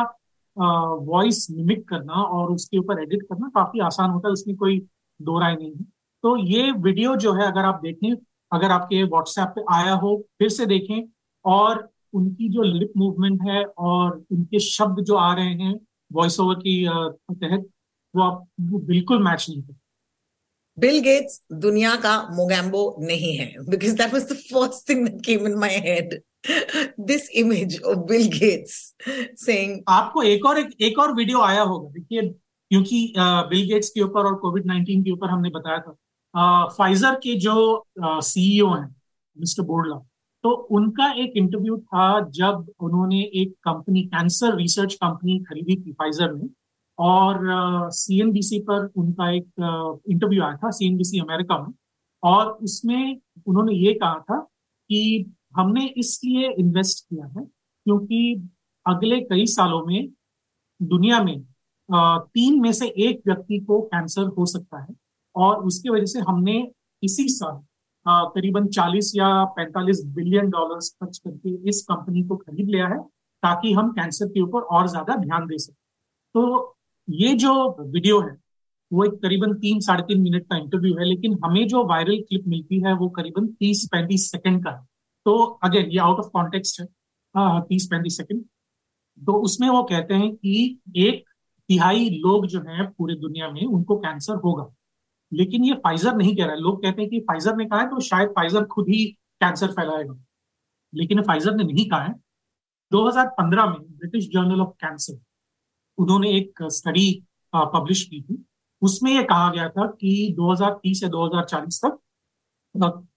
वॉइस 0.57 1.47
मिमिक 1.51 1.89
करना 1.89 2.13
और 2.15 2.53
उसके 2.53 2.79
ऊपर 2.79 3.03
एडिट 3.03 3.23
करना 3.23 3.49
काफ़ी 3.55 3.81
आसान 3.81 4.11
होता 4.11 4.29
है 4.29 4.33
उसमें 4.33 4.57
कोई 4.57 4.79
दो 5.21 5.39
राय 5.41 5.55
नहीं 5.57 5.71
है। 5.71 5.85
तो 6.25 6.37
ये 6.37 6.71
वीडियो 6.73 7.15
जो 7.17 7.33
है 7.33 7.47
अगर 7.47 7.65
आप 7.65 7.81
देखें 7.83 8.15
अगर 8.53 8.71
आपके 8.71 9.03
व्हाट्सएप 9.05 9.49
पे 9.49 9.65
आया 9.75 9.93
हो 9.95 10.17
फिर 10.39 10.49
से 10.49 10.67
देखें 10.67 11.03
और 11.45 11.89
उनकी 12.15 12.49
जो 12.49 12.63
लिप 12.63 12.93
मूवमेंट 12.97 13.43
है 13.43 13.65
और 13.65 14.17
उनके 14.33 14.59
शब्द 14.59 15.03
जो 15.05 15.15
आ 15.15 15.33
रहे 15.35 15.53
हैं 15.55 15.75
वॉइस 16.13 16.41
ओवर 16.41 16.55
की 16.55 16.85
तहत 16.89 17.69
वो 18.15 18.23
आप 18.23 18.47
वो 18.61 18.79
बिल्कुल 18.79 19.23
मैच 19.23 19.47
नहीं 19.51 19.63
करते। 19.63 19.88
बिल 20.79 20.99
गेट्स 21.01 21.41
दुनिया 21.61 21.95
का 21.97 22.17
मोगैम्बो 22.37 22.83
नहीं 23.01 23.37
है 23.37 23.53
because 23.69 23.97
that 23.97 24.13
was 24.13 24.23
the 24.23 24.37
first 24.53 24.89
thing 24.89 25.07
that 25.07 25.21
came 25.25 25.47
in 25.47 25.55
my 25.59 25.77
head 25.87 26.21
this 27.07 27.29
image 27.37 27.81
of 27.83 27.99
Bill 28.09 28.29
Gates 28.39 28.75
saying 29.45 29.81
आपको 29.89 30.23
एक 30.23 30.47
और 30.47 30.59
एक, 30.59 30.71
एक 30.81 30.99
और 30.99 31.15
वीडियो 31.15 31.41
आया 31.43 31.63
होगा 31.63 31.91
देखिए 31.91 32.29
क्योंकि 32.71 33.13
बिल 33.19 33.67
गेट्स 33.69 33.91
के 33.91 34.01
ऊपर 34.01 34.27
और 34.27 34.35
कोविड 34.35 34.67
नाइन्टीन 34.67 35.03
के 35.05 35.11
ऊपर 35.11 35.31
हमने 35.31 35.51
बताया 35.51 35.79
था। 35.79 35.97
फाइजर 36.69 37.15
के 37.15 37.35
जो 37.35 37.87
सीईओ 38.01 38.69
हैं 38.75 38.95
मिस्टर 39.37 39.63
बोर्डला 39.63 39.97
तो 40.45 40.51
उनका 40.77 41.11
एक 41.23 41.33
इंटरव्यू 41.37 41.77
था 41.77 42.09
जब 42.31 42.73
उन्होंने 42.81 43.21
एक 43.41 43.55
कंपनी 43.65 44.03
कैंसर 44.03 44.57
रिसर्च 44.57 44.95
कंपनी 44.95 45.39
खरीदी 45.39 45.77
थी 45.77 45.93
फाइजर 45.93 46.33
ने 46.35 46.49
और 46.99 47.91
सीएनबीसी 47.93 48.59
पर 48.61 48.91
उनका 48.97 49.31
एक 49.31 50.03
इंटरव्यू 50.11 50.43
आया 50.43 50.57
था 50.57 50.71
सीएनबीसी 50.71 51.21
अमेरिका 51.21 51.59
में। 51.59 51.73
और 52.23 52.51
उसमें 52.65 53.21
उन्होंने 53.47 53.75
ये 53.75 53.93
कहा 53.95 54.19
था 54.21 54.39
कि 54.91 55.35
हमने 55.57 55.85
इसलिए 55.99 56.51
इन्वेस्ट 56.51 57.05
किया 57.05 57.27
है 57.29 57.45
क्योंकि 57.45 58.51
अगले 58.87 59.21
कई 59.23 59.47
सालों 59.49 59.85
में 59.87 60.09
दुनिया 60.81 61.23
में 61.23 61.41
तीन 61.89 62.61
में 62.61 62.73
से 62.73 62.87
एक 62.87 63.21
व्यक्ति 63.27 63.59
को 63.61 63.81
कैंसर 63.85 64.27
हो 64.39 64.47
सकता 64.47 64.83
है 64.83 64.95
और 65.35 65.65
उसकी 65.65 65.91
वजह 65.91 66.07
से 66.07 66.21
हमने 66.21 66.57
इसी 67.03 67.29
साल 67.29 67.61
करीबन 68.35 68.67
40 68.69 69.13
या 69.17 69.29
45 69.55 70.03
बिलियन 70.15 70.51
डॉलर्स 70.51 70.89
खर्च 70.93 71.19
करके 71.19 71.55
इस 71.69 71.83
कंपनी 71.91 72.23
को 72.23 72.37
खरीद 72.37 72.69
लिया 72.69 72.87
है 72.89 72.99
ताकि 73.43 73.73
हम 73.73 73.91
कैंसर 73.93 74.27
के 74.27 74.41
ऊपर 74.41 74.61
और 74.61 74.89
ज़्यादा 74.89 75.17
ध्यान 75.17 75.47
दे 75.47 75.59
सकें। 75.59 75.75
तो 76.35 76.78
ये 77.11 77.35
जो 77.35 77.77
वीडियो 77.91 78.21
है, 78.21 78.37
वो 78.93 79.05
एक 79.05 79.13
करीबन 79.13 79.55
तीन, 79.55 79.81
साढ़े 79.81 80.03
तीन 80.03 80.23
मिनट 80.23 80.43
का 80.43 80.57
इंटरव्यू 80.57 80.95
है, 80.95 81.05
लेकिन 81.05 81.39
हमें 81.45 81.69
जो 81.69 81.87
वायरल 81.87 82.21
क्लिप 82.21 82.45
मिलती 82.47 82.81
है, 82.81 82.93
वो 82.95 83.09
करीबन 83.09 83.47
तीस, 83.47 83.89
पैंतीस 83.93 84.31
सेकंड 84.31 84.65
का 84.65 84.71
है। 84.71 84.87
तो 85.25 85.37
अगेन 85.65 85.87
ये 85.87 85.99
आउट 85.99 86.19
ऑफ़ 86.19 86.27
कॉन्टेक्स्ट 86.27 86.81
है। 86.81 86.87
तीस, 87.63 87.87
पैंतीस 87.87 88.17
सेकंड 88.17 88.45
तो 89.27 89.33
उसमें 89.33 89.69
वो 89.69 89.83
कहते 89.83 90.15
हैं 90.15 90.35
कि 90.35 90.81
एक 90.97 91.25
तिहाई 91.69 92.11
लोग 92.11 92.47
जो 92.47 92.61
है 92.61 92.87
पूरे 92.87 93.15
दुनिया 93.15 93.51
में, 93.51 93.65
उनको 93.67 93.97
कैंसर 93.97 94.35
होगा। 94.35 94.67
लेकिन 95.33 95.65
ये 95.65 95.75
फाइजर 95.75 96.15
नहीं 96.17 96.37
कह 96.37 96.45
रहा 96.45 96.55
है। 96.55 96.61
लोग 96.61 96.83
कहते 96.83 97.03
हैं 97.03 97.11
कि 97.11 97.21
फाइजर 97.21 97.57
ने 97.57 97.65
कहा 97.65 97.81
है 97.81 97.87
तो 97.87 98.01
शायद 98.01 98.29
फाइजर 98.29 98.65
खुद 98.65 98.87
ही 98.89 99.05
कैंसर 99.41 99.67
फैलाएगा। 99.67 100.15
लेकिन 100.95 101.23
फाइजर 101.23 101.55
ने 101.55 101.65
नहीं 101.65 101.89
कहा 101.89 102.03
है। 102.03 102.15
2015 102.93 103.67
में 103.67 103.81
ब्रिटिश 103.81 104.29
जर्नल 104.29 104.61
ऑफ़ 104.61 104.69
कैंसर 104.69 105.19
उन्होंने 105.99 106.31
एक 106.31 106.59
स्टडी 106.63 107.23
पब्लिश 107.55 108.03
की 108.05 108.23
थी 108.23 108.45
उसमें 108.83 109.13
यह 109.13 109.23
कहा 109.23 109.53
गया 109.53 109.69
था 109.69 109.87
कि 109.87 110.37
2030 110.41 111.03
या 111.03 111.09
2040 111.09 111.79
तक 111.85 111.99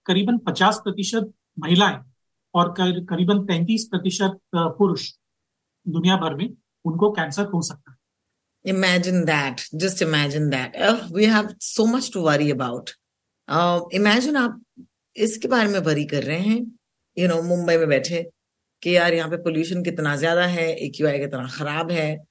करीबन 0.06 0.38
50 0.38 0.76
प्रतिशत 0.76 1.32
महिलाएँ 1.58 1.98
और 2.54 2.72
कर- 2.72 3.06
करीबन 3.08 3.46
33 3.46 3.84
प्रतिशत 3.84 4.38
पुरुष 4.54 5.12
दुनिया 5.88 6.16
भर 6.16 6.34
में 6.34 6.54
उनको 6.84 7.10
कैंसर 7.10 7.44
हो 7.44 7.62
सकता 7.62 7.90
है. 7.92 7.98
Just 9.78 10.02
imagine 10.02 10.50
that. 10.50 10.74
Uh, 10.88 10.98
we 11.16 11.26
have 11.34 11.46
so 11.60 11.86
much 11.94 12.10
to 12.16 12.20
worry 12.26 12.50
about. 12.56 12.90
Uh, 13.48 13.80
imagine 14.00 14.36
आप 14.36 14.62
इसके 15.16 15.48
बारे 15.48 15.68
में 15.68 15.80
वरी 15.80 16.04
कर 16.04 16.22
रहे 16.22 16.40
हैं 16.40 16.78
यू 17.18 17.28
नो 17.28 17.42
मुंबई 17.42 17.76
में 17.76 17.88
बैठे 17.88 18.30
कि 18.82 18.96
यार 18.96 19.14
यहाँ 19.14 19.30
पे 19.30 19.36
पोल्यूशन 19.36 19.82
कितना 19.82 20.16
ज़्यादा 20.16 20.46
है 20.46 20.74
एक्यूआई 20.76 21.18
कितना 21.18 21.48
खराब 21.48 21.90
है 21.90 22.24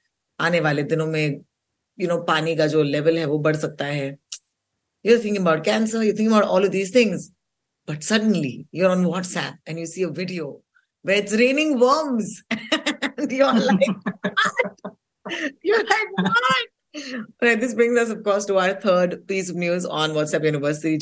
आने 0.48 0.60
वाले 0.60 0.84
दिनों 0.94 1.08
में 1.08 1.42
यू 1.98 2.08
नो 2.08 2.18
पानी 2.24 2.56
का 2.56 2.68
जो 2.68 2.84
लेवल 2.84 3.18
है 3.18 3.26
वो 3.26 3.38
बढ़ 3.40 3.56
सकता 3.56 3.86
है। 3.86 4.08
You 5.06 5.18
think 5.24 5.40
about 5.40 5.64
cancer 5.66 6.04
you 6.04 6.14
think 6.20 6.30
about 6.30 6.46
all 6.58 6.68
these 6.70 6.96
things 6.96 7.30
but 7.88 8.02
suddenly 8.04 8.56
you 8.76 8.86
are 8.88 8.92
on 8.98 9.06
WhatsApp 9.06 9.70
and 9.70 9.80
you 9.80 9.86
see 9.86 10.04
a video 10.04 10.48
where 11.06 11.18
it's 11.18 11.34
raining 11.44 11.76
worms 11.82 12.42
you 13.32 13.46
are 13.46 13.60
like 13.60 13.92
you 15.66 15.76
are 15.76 15.84
like 15.84 16.71
Right, 17.42 17.58
this 17.58 17.74
brings 17.74 17.98
us, 17.98 18.10
of 18.10 18.22
course, 18.22 18.46
to 18.46 18.58
our 18.58 18.74
third 18.74 19.26
piece 19.26 19.50
of 19.50 19.56
news 19.56 19.86
on 19.86 20.12
WhatsApp 20.12 20.44
University. 20.44 20.96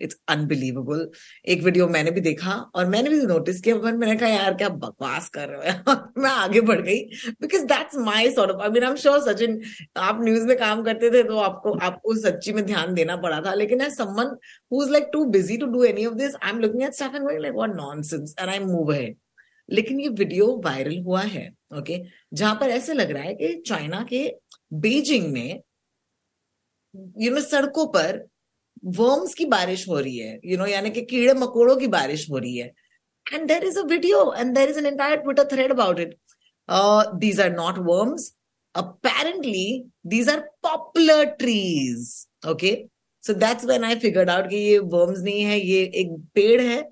It's 0.00 0.16
unbelievable. 0.26 1.02
एक 1.44 1.62
video 1.62 1.86
मैंने 1.88 2.10
भी 2.10 2.20
देखा 2.20 2.54
और 2.74 2.86
मैंने 2.86 3.10
भी 3.10 3.20
notice 3.22 3.60
किया 3.60 3.76
पर 3.78 3.96
मैंने 3.96 4.16
कहा 4.16 4.28
यार 4.28 4.54
क्या 4.54 4.68
बकवास 4.68 5.28
कर 5.28 5.48
रहे 5.48 5.70
हो 5.70 5.94
मैं 6.22 6.30
आगे 6.30 6.60
बढ़ 6.62 6.80
गई 6.80 6.98
because 7.40 7.64
that's 7.64 7.96
my 7.98 8.30
sort 8.30 8.50
of 8.50 8.62
I 8.62 8.70
mean 8.70 8.84
I 8.84 8.90
am 8.90 8.96
sure 8.96 9.20
Sachin 9.22 9.60
आप 10.06 10.22
न्यूज़ 10.22 10.46
में 10.46 10.56
काम 10.58 10.82
करते 10.84 11.10
थे 11.10 11.22
तो 11.22 11.36
आपको 11.40 11.72
आपको 11.90 12.14
सच्ची 12.20 12.52
में 12.52 12.64
ध्यान 12.66 12.94
देना 12.94 13.16
पड़ा 13.26 13.40
था 13.42 13.52
लेकिन 13.54 13.82
as 13.82 13.96
someone 13.96 14.36
who 14.72 14.82
is 14.82 14.90
like 14.92 15.08
too 15.12 15.24
busy 15.36 15.56
to 15.56 15.66
do 15.66 15.84
any 15.84 16.06
of 16.06 16.14
this 16.14 16.34
I 16.42 16.50
am 16.50 16.58
looking 16.60 16.82
at 16.82 16.94
stuff 16.94 17.16
and 17.16 17.30
like 17.40 17.54
what 17.54 17.76
nonsense 17.76 18.34
and 18.40 18.48
I 18.48 18.58
move 18.64 18.92
लेकिन 19.68 20.00
ये 20.00 20.08
वीडियो 20.08 20.46
वायरल 20.64 20.98
हुआ 20.98 21.20
है 21.22 21.50
ओके 21.78 22.00
जहाँ 22.34 22.54
पर 22.54 22.70
ऐसे 22.70 22.94
लग 22.94 23.10
रहा 23.10 23.22
है 23.22 23.34
कि 23.34 23.54
चाइना 23.66 24.02
के 24.10 24.26
बीजिंग 24.72 25.32
में 25.32 25.62
यू 27.20 27.30
नो 27.30 27.40
सड़कों 27.40 27.86
पर 27.86 28.26
वर्म्स 28.84 29.34
की 29.34 29.44
बारिश 29.44 29.88
हो 29.88 29.98
रही 29.98 30.18
है 30.18 30.38
यू 30.44 30.58
नो 30.58 30.66
यानी 30.66 30.90
कि 30.90 31.02
कीड़े 31.02 31.34
मकोड़ों 31.34 31.76
की 31.76 31.86
बारिश 31.86 32.30
हो 32.30 32.38
रही 32.38 32.56
है 32.56 32.72
and 33.26 33.50
there 33.50 33.64
is 33.64 33.76
a 33.76 33.84
video 33.84 34.30
and 34.30 34.56
there 34.56 34.68
is 34.68 34.76
an 34.76 34.86
entire 34.86 35.20
twitter 35.22 35.44
thread 35.44 35.70
about 35.70 35.98
it 35.98 36.16
uh, 36.68 37.04
these 37.18 37.40
are 37.40 37.50
not 37.50 37.78
apparently 38.74 39.86
these 40.04 40.28
are 40.28 40.44
poplar 40.62 41.34
trees 41.40 42.28
okay 42.44 42.88
so 43.20 43.32
that's 43.32 43.64
when 43.64 43.84
i 43.84 43.94
figured 43.96 44.30
out 44.30 44.48
कि 44.48 44.56
ये 44.56 44.78
worms 44.78 45.22
नहीं 45.22 45.42
है 45.42 45.60
ये 45.60 45.82
एक 46.02 46.16
पेड़ 46.34 46.60
है 46.60 46.82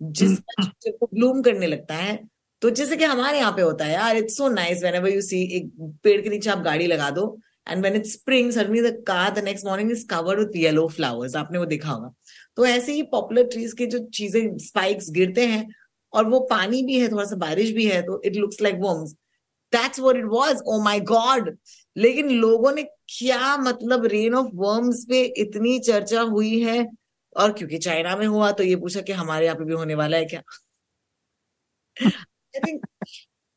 जिसका 0.00 0.64
Bloom 1.04 1.42
करने 1.42 1.66
लगता 1.66 1.94
है 1.94 2.18
तो 2.64 2.70
जैसे 2.70 2.96
कि 2.96 3.04
हमारे 3.04 3.38
यहाँ 3.38 3.52
पे 3.52 3.62
होता 3.62 3.84
है 3.84 3.92
यार 3.92 4.16
it's 4.16 4.36
so 4.36 4.48
nice 4.48 4.82
whenever 4.82 5.08
you 5.08 5.22
see 5.24 5.40
एक 5.56 5.66
पेड़ 6.04 6.20
के 6.22 6.28
नीचे 6.30 6.50
आप 6.50 6.58
गाड़ी 6.64 6.86
लगा 6.86 7.08
दो, 7.10 7.24
and 7.66 7.86
when 7.86 7.98
it's 7.98 8.14
spring 8.16 8.52
suddenly 8.52 8.84
the 8.86 8.92
car 9.10 9.26
the 9.38 9.42
next 9.48 9.66
morning 9.68 9.90
is 9.96 10.04
covered 10.12 10.40
with 10.42 10.56
yellow 10.60 10.86
flowers. 10.94 11.36
आपने 11.36 11.58
वो 11.58 11.66
देखा 11.66 11.90
होगा। 11.90 12.12
तो 12.56 12.66
ऐसे 12.66 12.92
ही 12.92 13.02
पॉपुलर 13.12 13.44
ट्रीज 13.52 13.72
के 13.78 13.86
जो 13.86 13.98
चीज़ें 14.14 14.56
स्पाइक्स 14.66 15.10
गिरते 15.18 15.46
हैं, 15.46 15.66
और 16.12 16.28
वो 16.30 16.40
पानी 16.50 16.82
भी 16.82 16.98
है, 17.00 17.10
थोड़ा 17.12 17.24
सा 17.24 17.36
बारिश 17.36 17.70
भी 17.72 17.86
है 17.86 18.02
तो 18.02 18.20
it 18.24 18.36
looks 18.36 18.62
like 18.62 18.80
worms 18.80 19.12
that's 19.72 20.00
what 20.00 20.16
it 20.16 20.24
was 20.32 20.62
oh 20.66 20.82
my 20.82 21.00
God 21.12 21.56
लेकिन 21.96 22.30
लोगों 22.30 22.72
ने 22.74 22.82
क्या 23.18 23.56
मतलब 23.60 24.06
रेन 24.16 24.34
ऑफ़ 24.34 24.50
वर्म्स 24.56 25.06
पे 25.08 25.22
इतनी 25.22 25.78
चर्चा 25.86 26.20
हुई 26.34 26.58
है? 26.60 26.86
और 27.36 27.52
क्योंकि 27.52 27.78
चाइना 27.78 28.16
में 28.16 28.26
हुआ 28.26 28.50
तो 28.52 28.62
ये 28.64 28.76
पूछा 28.76 29.00
कि 29.00 29.12
हमारे 29.14 29.46
यहाँ 29.46 29.58
पे 29.58 29.64
भी 29.64 29.74
होने 29.74 29.94
वाला 29.94 30.16
है 30.16 30.24
क्या? 30.26 30.42
I 32.54 32.60
think, 32.60 32.82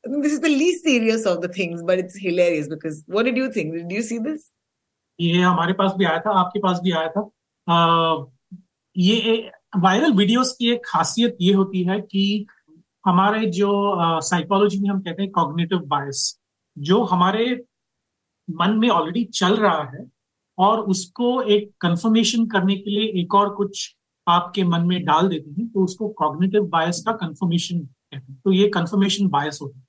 I 0.03 0.10
think 0.10 0.23
this 0.23 0.33
is 0.33 0.39
the 0.39 0.49
least 0.49 0.83
serious 0.83 1.25
of 1.25 1.41
the 1.41 1.47
things, 1.47 1.83
but 1.83 1.99
it's 1.99 2.17
hilarious 2.17 2.67
because 2.67 3.03
what 3.07 3.25
did 3.25 3.38
you 3.38 3.51
think? 3.51 3.73
Did 3.73 3.91
you 3.91 4.03
see 4.03 4.19
this? 4.19 4.51
ये 5.19 5.41
हमारे 5.41 5.73
पास 5.73 5.93
भी 5.97 6.05
आया 6.05 6.19
था 6.25 6.31
आपके 6.39 6.60
पास 6.60 6.79
भी 6.83 6.91
आया 6.91 7.07
था 7.10 7.21
आ, 7.67 8.25
ये 8.95 9.49
वायरल 9.77 10.12
वीडियोस 10.13 10.55
की 10.60 10.69
एक 10.71 10.81
खासियत 10.86 11.38
ये 11.41 11.53
होती 11.53 11.83
है 11.83 11.99
कि 12.01 12.45
हमारे 13.05 13.45
जो 13.57 13.71
साइकोलॉजी 14.21 14.79
में 14.81 14.89
हम 14.89 15.01
कहते 15.01 15.21
हैं 15.21 15.31
कॉग्निटिव 15.31 15.79
बायस 15.93 16.21
जो 16.77 17.03
हमारे 17.03 17.45
मन 18.47 18.77
में 18.79 18.89
ऑलरेडी 18.89 19.23
चल 19.33 19.55
रहा 19.55 19.83
है 19.95 20.05
और 20.57 20.79
उसको 20.93 21.41
एक 21.55 21.71
कंफर्मेशन 21.81 22.45
करने 22.47 22.75
के 22.75 22.89
लिए 22.89 23.21
एक 23.21 23.36
और 23.36 23.53
कुछ 23.55 23.95
आपके 24.27 24.63
मन 24.63 24.86
में 24.88 25.03
डाल 25.05 25.27
देते 25.29 25.62
हैं 25.62 25.67
तो 25.71 25.83
उसको 25.83 26.10
कॉग्निटिव 26.19 26.63
बायस 26.71 27.03
का 27.05 27.12
कंफर्मेशन 27.25 27.88
हैं 28.15 28.35
तो 28.35 28.51
ये 28.51 28.67
कंफर्मेशन 28.69 29.27
बायस 29.29 29.59
होता 29.61 29.77
है। 29.77 29.85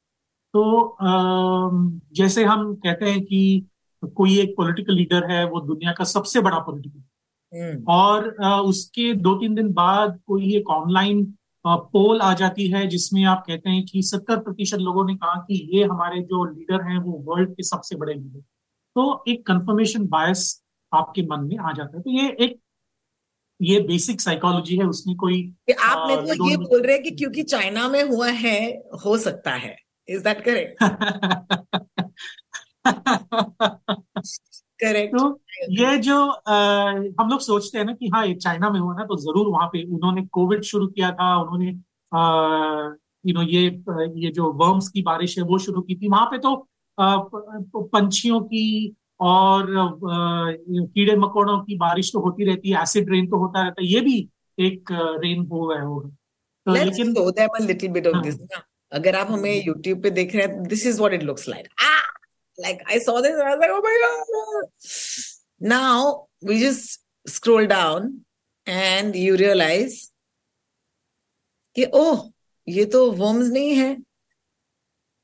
तो 0.55 0.97
जैसे 2.15 2.45
हम 2.45 2.75
कहते 2.77 3.11
हैं 3.11 3.21
कि 3.23 3.69
कोई 4.03 4.39
एक 4.41 4.55
पॉलिटिकल 4.57 4.95
लीडर 4.95 5.31
है 5.31 5.45
वो 5.51 5.61
दुनिया 5.61 5.93
का 5.93 6.05
सबसे 6.07 6.41
बड़ा 6.41 6.59
पॉलिटिकल 6.59 7.03
हम्म। 7.53 7.85
और 7.89 8.29
उसके 8.63 9.13
दो 9.17 9.35
तीन 9.35 9.55
दिन 9.55 9.73
बाद 9.73 10.19
कोई 10.27 10.55
एक 10.57 10.71
ऑनलाइन 10.71 11.25
पोल 11.65 12.21
आ 12.21 12.33
जाती 12.35 12.67
है 12.69 12.87
जिसमें 12.87 13.25
आप 13.25 13.43
कहते 13.47 13.71
हैं 13.71 13.85
कि 13.87 14.03
सत्तर 14.03 14.39
प्रतिशत 14.39 14.79
लोगों 14.79 15.05
ने 15.07 15.15
कहा 15.15 15.35
कि 15.43 15.55
ये 15.75 15.85
हमारे 15.85 16.21
जो 16.23 16.45
लीडर 16.45 16.83
हैं 16.83 16.99
वो 16.99 17.13
वर्ल्ड 17.27 17.51
के 17.51 17.63
सबसे 17.63 17.97
बड़े 17.97 18.15
लीडर 18.15 18.41
तो 18.97 19.25
एक 19.29 19.47
कंफर्मेशन 19.47 20.07
बायस 20.09 20.45
आपके 20.93 21.23
मन 21.23 21.45
में 21.45 21.57
आ 21.59 21.73
जाता 21.73 21.97
है। 21.97 22.03
तो 22.03 22.11
ये 22.11 22.29
एक 22.41 22.59
ये 23.61 23.81
बेसिक 23.81 24.21
साइकोलॉजी 24.21 24.77
है 24.77 24.85
उसमें 24.85 25.17
कोई 25.17 25.43
आप 25.81 26.07
मेरे 26.09 26.37
को 26.37 26.51
ये 26.51 26.57
बोल 26.57 26.83
रहे 26.83 26.95
हैं 26.95 27.03
कि 27.03 27.11
क्योंकि 27.11 27.43
चाइना 27.43 27.89
में 27.89 28.03
हुआ 28.03 28.29
है 28.29 28.61
हो 29.05 29.17
सकता 29.19 29.53
है। 29.53 29.77
इज़ 30.09 30.23
दैट 30.25 30.45
करेक्ट 30.45 30.83
करेक्ट 34.81 35.17
तो 35.19 35.41
ये 35.71 35.97
जो 35.99 36.17
आ, 36.27 36.55
हम 37.21 37.29
लोग 37.31 37.41
सोचते 37.41 37.79
हैं 37.79 37.85
ना 37.85 37.93
कि 37.93 38.09
हाँ 38.09 38.27
ये 38.27 38.35
चाइना 38.35 38.71
में 38.71 38.81
हुआ 38.81 38.95
ना 38.95 39.05
तो 39.05 39.17
ज़रूर 39.17 39.49
वहाँ 39.49 39.69
पे 39.69 39.83
उन्होंने 39.85 40.23
कोविड 40.33 40.63
शुरू 40.63 40.87
किया 40.87 41.11
था 41.13 41.35
उन्होंने 41.43 41.71
यू 43.25 43.35
नो 43.35 43.43
ये 43.43 43.63
ये 44.23 44.31
जो 44.31 44.53
वर्म्स 44.53 44.89
की 44.89 45.03
बारिश 45.03 45.37
है 45.39 45.45
वो 45.45 45.59
शुरू 45.59 45.81
की 45.81 45.95
थी। 45.95 46.09
वहाँ 46.09 46.27
पे 46.27 46.39
तो 46.39 46.55
पंछियों 46.99 48.41
की 48.41 48.97
और 49.21 49.67
कीड़े 50.71 51.17
मकोड़ों 51.17 51.59
की 51.61 51.77
बारिश 51.77 52.11
तो 52.13 52.21
होती 52.21 52.45
रहती 52.45 52.71
है 52.71 52.83
एसिड 52.83 53.11
रेन 53.13 53.27
तो 53.27 53.39
होता 53.39 53.63
रहता 53.63 53.83
है 53.83 53.89
ये 53.89 54.01
भी 54.01 54.17
एक 54.59 54.93
रेन 54.93 55.47
हो 55.53 55.67
गया 55.67 55.83
होगा 55.83 56.09
तो 56.67 56.75
लेकिन 56.75 57.67
लिटिल 57.67 57.91
बिट 57.93 58.07
ऑफ़ 58.07 58.23
दिस 58.25 58.39
अगर 58.93 59.17
आप 59.17 59.31
हमें 59.31 59.65
यूट्यूब 59.67 60.03
पे 60.03 60.11
देख 60.11 60.35
रहे 60.35 60.47
हैं 60.47 60.63
this 60.63 60.87
is 60.87 60.99
what 60.99 61.13
it 61.15 61.23
looks 61.23 61.49
like 61.49 61.69
like 62.59 62.81
I 62.93 62.97
saw 62.99 63.13
this 63.25 63.35
and 63.35 63.49
I 63.49 63.51
was 63.51 63.61
like, 63.61 63.73
oh 63.73 63.83
my 63.83 63.91
god. 64.05 64.65
Now 65.61 66.27
we 66.43 66.57
just 66.61 67.01
scroll 67.27 67.69
down 67.73 68.25
and 68.67 69.15
you 69.15 69.37
realize 69.37 69.99
कि 71.77 71.87
oh 71.95 72.33
ये 72.69 72.85
तो 72.85 73.03
worms 73.17 73.51
नहीं 73.53 73.75
है। 73.75 73.97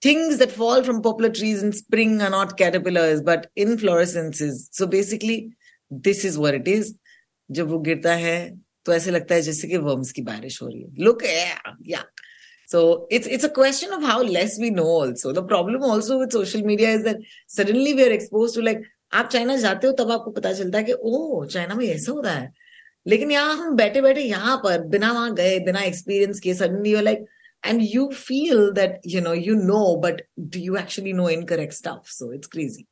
things 0.05 0.39
that 0.39 0.53
fall 0.53 0.83
from 0.83 1.01
poplar 1.03 1.31
trees 1.31 1.63
in 1.63 1.73
spring 1.73 2.21
are 2.21 2.31
not 2.31 2.57
caterpillars, 2.59 3.23
but 3.23 3.47
inflorescences. 3.59 4.69
So 4.73 4.87
basically, 4.89 5.55
this 5.91 6.25
is 6.25 6.39
what 6.39 6.55
it 6.55 6.69
is. 6.69 6.95
जब 7.51 7.69
वो 7.69 7.79
गिरता 7.79 8.13
है 8.17 8.37
तो 8.87 8.93
ऐसे 8.93 9.11
लगता 9.11 9.35
है 9.35 9.43
जैसे 9.43 9.69
कि 9.69 9.77
वर्म्स 9.79 10.13
की 10.13 10.23
बारिश 10.23 10.61
हो 10.63 10.69
रही 10.69 10.81
है 10.83 11.05
लुक 11.05 11.23
या 11.89 12.03
so 12.69 12.81
it's 13.13 13.29
it's 13.29 13.45
a 13.45 13.49
question 13.55 13.93
of 13.95 14.05
how 14.05 14.23
less 14.23 14.57
we 14.61 14.71
know 14.71 14.85
also 14.93 15.33
the 15.33 15.47
problem 15.49 15.83
also 15.91 16.19
with 16.21 16.31
social 16.33 16.63
media 16.67 16.91
is 16.93 17.03
that 17.05 17.21
suddenly 17.57 17.93
we 17.93 18.03
are 18.05 18.13
expose 18.13 18.55
to 18.55 18.61
like 18.61 18.83
आप 19.13 19.29
चाइना 19.33 19.57
जाते 19.57 19.87
हो 19.87 19.93
तब 19.99 20.11
आपको 20.13 20.31
पता 20.31 20.53
चलता 20.53 20.79
है 20.79 20.85
कि 20.85 20.93
oh, 20.93 21.01
ओ 21.03 21.45
चाइना 21.47 21.75
में 21.75 21.87
ऐसा 21.87 22.13
हो 22.13 22.21
रहा 22.21 22.35
है 22.35 22.53
लेकिन 23.07 23.31
यहाँ 23.33 23.57
हम 23.57 23.77
बैठे 23.77 24.01
बैठे 24.03 24.21
यहाँ 24.21 24.57
पर 24.65 24.83
बिना 24.97 25.13
वहाँ 25.13 25.35
गए 25.35 25.59
बिना 25.65 25.83
एक्सपीरियंस 25.85 26.41
किए 26.41 26.55
suddenly 26.55 26.93
you're 26.93 27.03
like 27.03 27.27
and 27.64 27.82
you 27.82 28.12
feel 28.12 28.74
that 28.74 29.00
you 29.04 29.22
know 29.22 29.34
you 29.34 29.56
know 29.56 29.98
but 29.98 30.22
do 30.48 30.60
you 30.60 30.78
actually 30.78 31.14
know 31.14 31.28
incorrect 31.28 31.74
stuff 31.74 32.08
so 32.08 32.32
it's 32.32 32.48
crazy 32.48 32.88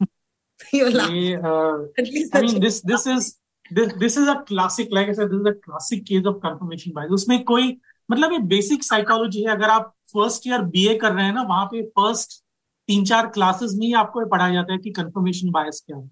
you're 0.73 0.91
laughing 0.91 1.45
uh, 1.45 1.77
at 1.97 2.07
least 2.07 2.35
i 2.35 2.41
mean 2.41 2.59
this 2.59 2.81
this 2.81 3.05
is 3.07 3.39
this 3.71 3.93
this 3.99 4.17
is 4.17 4.27
a 4.27 4.43
classic 4.47 4.87
like 4.91 5.09
i 5.09 5.13
said 5.13 5.29
this 5.31 5.39
is 5.39 5.47
a 5.47 5.55
classic 5.67 6.05
case 6.05 6.25
of 6.25 6.41
confirmation 6.41 6.93
bias 6.93 7.11
उसमें 7.11 7.43
कोई 7.43 7.77
मतलब 8.11 8.33
ये 8.33 8.39
basic 8.55 8.83
psychology 8.83 9.41
है 9.43 9.49
अगर 9.51 9.69
आप 9.69 9.93
first 10.13 10.47
year 10.47 10.61
BA 10.75 10.93
कर 10.97 11.11
रहे 11.13 11.25
हैं 11.25 11.33
ना 11.33 11.41
वहां 11.49 11.65
पे 11.71 11.81
फर्स्ट 11.99 12.43
तीन 12.87 13.03
चार 13.05 13.27
क्लासेस 13.27 13.73
में 13.77 13.85
ही 13.87 13.93
आपको 14.01 14.25
पढ़ाया 14.25 14.53
जाता 14.53 14.73
है 14.73 14.79
कि 14.79 14.91
कंफर्मेशन 14.91 15.49
बायस 15.51 15.83
क्या 15.87 15.97
है 15.97 16.07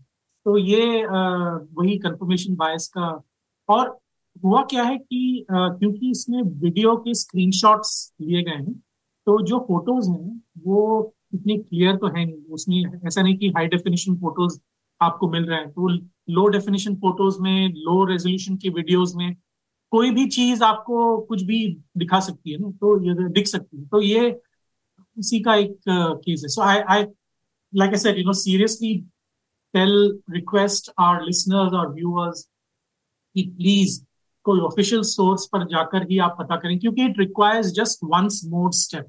तो 0.46 0.58
ये 0.58 1.04
आ, 1.04 1.20
वही 1.80 1.98
कंफर्मेशन 2.00 2.56
बायस 2.56 2.88
का 2.98 3.24
और 3.70 3.98
हुआ 4.37 4.63
क्या 4.71 4.83
है 4.85 4.97
कि 4.99 5.47
आ, 5.51 5.69
क्योंकि 5.69 6.11
इसमें 6.11 6.43
वीडियो 6.43 6.97
के 6.97 7.15
स्क्रीनशॉट्स 7.15 8.13
लिए 8.21 8.43
गए 8.43 8.57
हैं 8.57 8.73
तो 9.27 9.41
जो 9.47 9.59
फ़ोटोज़ 9.69 10.11
हैं 10.11 10.41
वो 10.67 11.15
इतनी 11.35 11.57
क्लियर 11.59 11.97
तो 11.97 12.07
है 12.09 12.25
नहीं। 12.25 12.43
उसमें 12.55 12.83
ऐसा 13.07 13.23
नहीं 13.23 13.37
कि 13.39 13.49
हाई 13.57 13.67
डेफिनेशन 13.69 14.17
फ़ोटोज़ 14.21 14.59
आपको 15.01 15.31
मिल 15.31 15.45
रहे 15.45 15.59
हैं। 15.59 15.71
तो 15.71 15.89
लो 16.31 16.47
डेफिनेशन 16.49 16.95
फ़ोटोज़ 16.97 17.41
में 17.43 17.69
लो 17.69 18.05
रेजोल्यूशन 18.05 18.57
की 18.57 18.69
वीडियोज़ 18.71 19.17
में 19.17 19.35
कोई 19.93 20.11
भी 20.11 20.27
चीज़ 20.29 20.63
आपको 20.65 21.17
कुछ 21.29 21.43
भी 21.43 21.67
दिखा 21.99 22.21
सकती 22.21 22.53
है 22.53 22.59
ना 22.59 22.71
तो 22.81 22.97
ये 23.05 23.29
दिख 23.31 23.47
सकती 23.47 23.77
है। 23.77 23.87
तो 23.87 24.01
ये 24.03 24.29
इसी 25.17 25.41
का 25.41 25.55
एक 25.57 25.79
केस 25.89 26.43
है। 26.45 26.49
So 26.49 26.63
I 26.63 26.79
I 26.91 27.05
like 27.73 27.91
I 27.91 27.99
said 27.99 28.19
you 28.19 28.25
know 28.25 28.33
seriously 28.35 28.95
tell 29.75 29.93
request 30.31 30.91
our 30.99 31.23
listeners 31.25 31.73
और 31.73 31.93
व्यूअर्स 31.95 32.49
कि 33.37 33.43
प्लीज़ 33.49 34.01
कोई 34.45 34.61
ऑफिशियल 34.61 35.03
सोर्स 35.03 35.47
पर 35.53 35.65
जाकर 35.67 36.03
ही 36.11 36.19
आप 36.19 36.37
पता 36.39 36.57
करें 36.57 36.79
क्योंकि 36.79 37.05
it 37.05 37.19
requires 37.19 37.73
just 37.75 38.05
once 38.05 38.41
more 38.45 38.73
step 38.73 39.07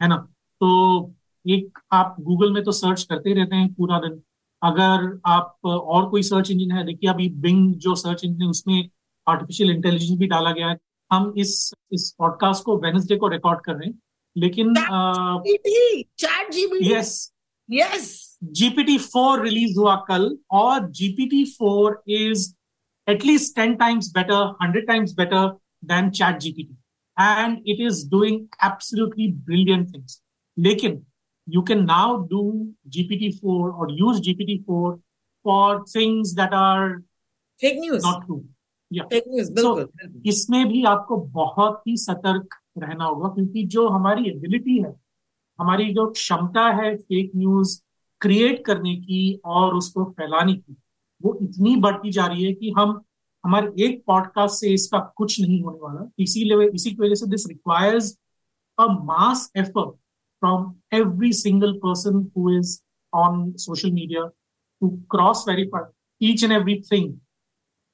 है 0.00 0.08
ना? 0.08 0.16
तो 0.16 1.14
एक 1.46 1.78
आप 1.92 2.16
गूगल 2.20 2.52
में 2.52 2.62
तो 2.64 2.72
सर्च 2.72 3.02
करते 3.02 3.30
ही 3.30 3.34
रहते 3.36 3.56
हैं 3.56 3.72
पूरा 3.74 3.98
दिन। 3.98 4.20
अगर 4.62 5.20
आप 5.26 5.66
और 5.66 6.08
कोई 6.10 6.22
सर्च 6.22 6.50
इंजन 6.50 6.76
है 6.76 6.84
देखिए 6.86 7.10
अभी 7.10 7.28
बिंग 7.40 7.74
जो 7.74 7.94
सर्च 7.94 8.24
इंजन 8.24 8.42
है 8.42 8.48
उसमें 8.48 8.88
आर्टिफिशियल 9.26 9.70
इंटेलिजेंस 9.70 10.18
भी 10.18 10.26
डाला 10.26 10.52
गया 10.52 10.68
है। 10.68 10.78
हम 11.10 11.32
इस 11.36 11.72
इस 11.92 12.14
पॉडकास्ट 12.18 12.64
को 12.64 12.76
वेनसडे 12.76 13.16
को 13.16 13.28
रिकॉर्ड 13.28 13.60
कर 13.60 13.74
रहे 13.74 13.88
हैं 13.88 13.98
लेकिन 14.36 14.74
yes 16.82 17.32
yes 17.68 18.38
GPT 18.44 18.98
four 18.98 19.42
release 19.42 19.78
हुआ 19.78 19.96
कल 20.08 20.36
और 20.50 20.90
GPT 20.90 21.44
four 21.44 22.02
is 22.08 22.54
At least 23.09 23.55
ten 23.55 23.75
times 23.75 24.11
better 24.13 24.55
hundred 24.61 24.87
times 24.87 25.13
better 25.15 25.47
than 25.85 26.09
ChatGPT 26.39 26.77
and 27.17 27.57
it 27.67 27.81
is 27.87 28.07
doing 28.11 28.39
absolutely 28.65 29.31
brilliant 29.43 29.93
things 29.93 30.21
लेकिन 30.57 31.03
you 31.47 31.61
can 31.61 31.85
now 31.85 32.25
do 32.29 32.73
GPT-4 32.89 33.43
or 33.43 33.89
use 33.89 34.19
GPT-4 34.19 34.99
for 35.45 35.85
things 35.85 36.33
that 36.35 36.53
are 36.53 37.03
fake 37.59 37.77
news. 37.77 38.03
Not 38.03 38.25
true. 38.25 38.43
so, 38.91 39.87
इसमें 40.25 40.67
भी 40.67 40.83
आपको 40.85 41.17
बहुत 41.17 41.81
ही 41.87 41.95
सतर्क 41.97 42.55
रहना 42.77 43.05
होगा 43.05 43.29
क्योंकि 43.29 43.63
जो 43.67 43.87
हमारी 43.87 44.29
एबिलिटी 44.29 44.77
है 44.77 44.93
हमारी 45.59 45.93
जो 45.93 46.09
क्षमता 46.11 46.67
है 46.77 46.95
फेक 46.95 47.31
न्यूज 47.35 47.79
क्रिएट 48.21 48.63
करने 48.65 48.95
की 48.95 49.39
और 49.45 49.75
उसको 49.75 50.03
फैलाने 50.11 50.53
की 50.53 50.75
वो 51.22 51.38
इतनी 51.42 51.74
बढ़ती 51.86 52.10
जा 52.12 52.26
रही 52.26 52.44
है 52.44 52.52
कि 52.52 52.72
हम 52.78 53.00
हमारे 53.44 53.84
एक 53.84 54.02
पॉडकास्ट 54.06 54.60
से 54.60 54.72
इसका 54.74 54.98
कुछ 55.16 55.40
नहीं 55.40 55.62
होने 55.62 55.78
वाला 55.82 56.08
इसीलिए 56.22 56.68
इसी 56.74 56.90
की 56.90 57.02
वजह 57.02 57.14
से 57.14 57.26
this 57.30 57.46
requires 57.48 58.16
a 58.78 58.86
mass 59.10 59.50
effort 59.56 59.94
from 60.42 60.72
every 60.94 61.32
single 61.32 61.72
person 61.84 62.24
who 62.36 62.50
is 62.58 62.78
on 63.12 63.52
social 63.58 63.92
media 63.92 64.26
to 64.82 64.88
cross 65.10 65.44
verify 65.48 66.30
each 66.30 66.44
and 66.44 66.52
every 66.52 66.80
thing 66.92 67.12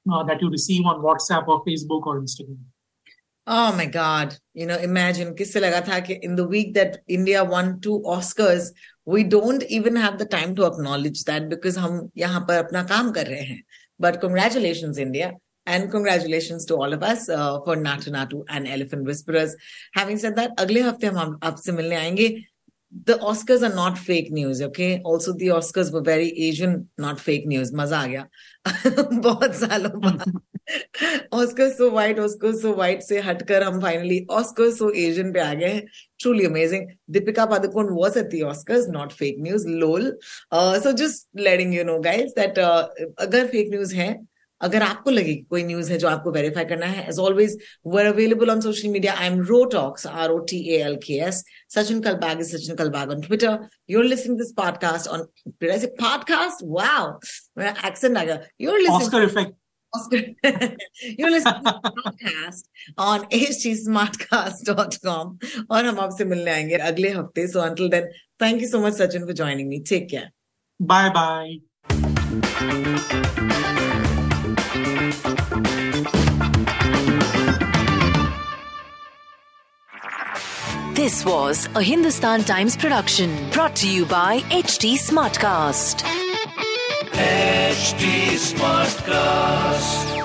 that 0.05 0.43
you 0.43 0.49
receive 0.49 0.89
on 0.89 1.01
WhatsApp 1.01 1.49
और 1.49 1.59
फेसबुक 1.59 2.07
और 2.07 2.19
Instagram 2.21 2.65
Oh 3.47 3.71
my 3.71 3.85
God! 3.85 4.33
You 4.53 4.65
know, 4.65 4.77
imagine. 4.77 5.29
Kisse 5.33 5.53
laga 5.55 5.77
tha 5.83 6.01
ki 6.01 6.15
in 6.21 6.33
the 6.35 6.45
week 6.45 6.73
that 6.73 6.97
India 7.07 7.43
won 7.45 7.69
two 7.79 7.99
Oscars, 8.05 8.65
we 9.07 9.23
don't 9.23 9.63
even 9.63 9.95
have 9.95 10.17
the 10.19 10.25
time 10.25 10.53
to 10.55 10.65
acknowledge 10.65 11.23
that 11.23 11.49
because 11.49 11.77
hum 11.77 12.11
yahan 12.21 12.45
par 12.47 12.55
apna 12.63 12.85
kaam 12.87 13.11
kar 13.17 13.23
rahe 13.33 13.45
hain. 13.51 13.63
But 13.97 14.19
congratulations, 14.21 14.97
India. 14.97 15.35
And 15.65 15.89
congratulations 15.91 16.65
to 16.65 16.75
all 16.75 16.93
of 16.93 17.03
us 17.03 17.27
uh, 17.27 17.59
for 17.63 17.75
Natu 17.75 18.11
Natu 18.17 18.43
and 18.49 18.67
Elephant 18.67 19.05
Whisperers. 19.05 19.55
Having 19.93 20.19
said 20.19 20.35
that, 20.35 20.51
अगले 20.57 20.83
हफ़्ते 20.83 21.07
हम 21.07 21.39
आपसे 21.43 21.71
मिलने 21.79 21.95
आएँगे 21.95 22.27
the 23.05 23.15
Oscars 23.15 23.63
are 23.69 23.75
not 23.75 23.97
fake 23.97 24.31
news, 24.31 24.61
okay? 24.61 25.01
Also, 25.03 25.33
the 25.33 25.47
Oscars 25.47 25.91
were 25.91 26.01
very 26.01 26.29
Asian, 26.47 26.89
not 26.97 27.19
fake 27.19 27.45
news. 27.45 27.73
Maza 27.73 27.95
aa 27.95 28.07
gaya. 28.07 28.25
बहुत 28.67 29.55
सालों 29.55 29.91
बाद 30.01 30.23
Oscar 31.33 31.69
so 31.69 31.89
white 31.91 32.19
Oscar 32.19 32.55
so 32.55 32.73
white 32.75 33.01
से 33.01 33.19
हटकर 33.19 33.63
हम 33.63 33.81
फाइनली 33.81 34.25
ऑस्कर 34.31 34.71
सो 34.75 34.89
एशियन 34.89 35.33
पे 35.33 35.39
आ 35.39 35.53
गए 35.53 35.73
हैं 35.73 35.87
truly 36.23 36.45
amazing 36.45 36.85
deepika 37.15 37.43
padukone 37.49 37.89
was 37.97 38.15
at 38.19 38.31
the 38.31 38.39
oscars 38.51 38.87
not 38.93 39.11
fake 39.17 39.35
news 39.47 39.65
lol 39.81 40.07
uh, 40.51 40.79
so 40.79 40.93
just 41.01 41.27
letting 41.47 41.75
you 41.75 41.83
know 41.89 41.97
that 42.01 42.57
uh, 42.57 42.87
अगर 43.19 43.47
fake 43.51 43.69
news 43.75 43.93
है 43.93 44.09
अगर 44.61 44.81
आपको 44.81 45.11
लगे 45.11 45.33
कोई 45.49 45.63
न्यूज़ 45.63 45.91
है 45.91 45.97
जो 45.97 46.07
आपको 46.07 46.31
वेरीफाई 46.31 46.65
करना 46.65 46.85
है 46.85 47.07
as 47.09 47.19
always 47.19 47.57
we're 47.87 48.05
available 48.05 48.49
on 48.49 48.61
social 48.61 48.87
media 48.89 49.13
I 49.13 49.27
am 49.27 49.41
Ro 49.47 49.63
talks 49.73 50.07
R 50.07 50.29
O 50.29 50.37
T 50.51 50.61
L 50.75 50.95
K 51.05 51.19
S 51.25 51.43
Sachin 51.75 51.99
Kalbag 52.01 52.39
is 52.39 52.55
Sachin 52.55 52.75
Kalbag 52.75 53.11
on 53.11 53.21
Twitter 53.21 53.59
you're 53.89 54.05
listening 54.05 54.37
this 54.37 54.51
podcast 54.57 55.07
on 55.07 55.27
say 55.61 55.91
podcast? 56.01 56.63
Wow, 56.63 57.19
accent 57.59 58.17
आ 58.17 58.23
गया. 58.23 58.41
Oscar 58.89 59.23
effect. 59.23 59.47
Oscar. 59.47 59.66
You're 61.17 61.31
listening 61.31 61.63
to 61.63 61.79
the 61.83 61.91
podcast 62.05 62.63
on 62.97 63.21
htsmartcast.com 63.29 65.37
और 65.71 65.85
हम 65.85 65.99
आपसे 65.99 66.25
मिलने 66.25 66.51
आएँगे 66.51 66.75
अगले 66.91 67.09
हफ़्ते 67.11 67.47
सो 67.47 67.59
until 67.67 67.89
then 67.89 68.07
thank 68.43 68.61
you 68.61 68.67
so 68.67 68.81
much 68.81 68.93
Sachin 69.01 69.25
for 69.25 69.33
joining 69.33 69.69
me 69.69 69.81
take 69.83 70.09
care 70.09 70.31
Bye 70.79 71.09
bye. 71.09 71.57
This 80.93 81.23
was 81.25 81.67
a 81.75 81.81
Hindustan 81.81 82.43
Times 82.43 82.75
production 82.75 83.49
brought 83.51 83.75
to 83.77 83.89
you 83.89 84.05
by 84.05 84.39
HT 84.49 84.95
Smartcast. 84.95 86.26
HT 87.17 88.37
Smartcast. 88.37 90.16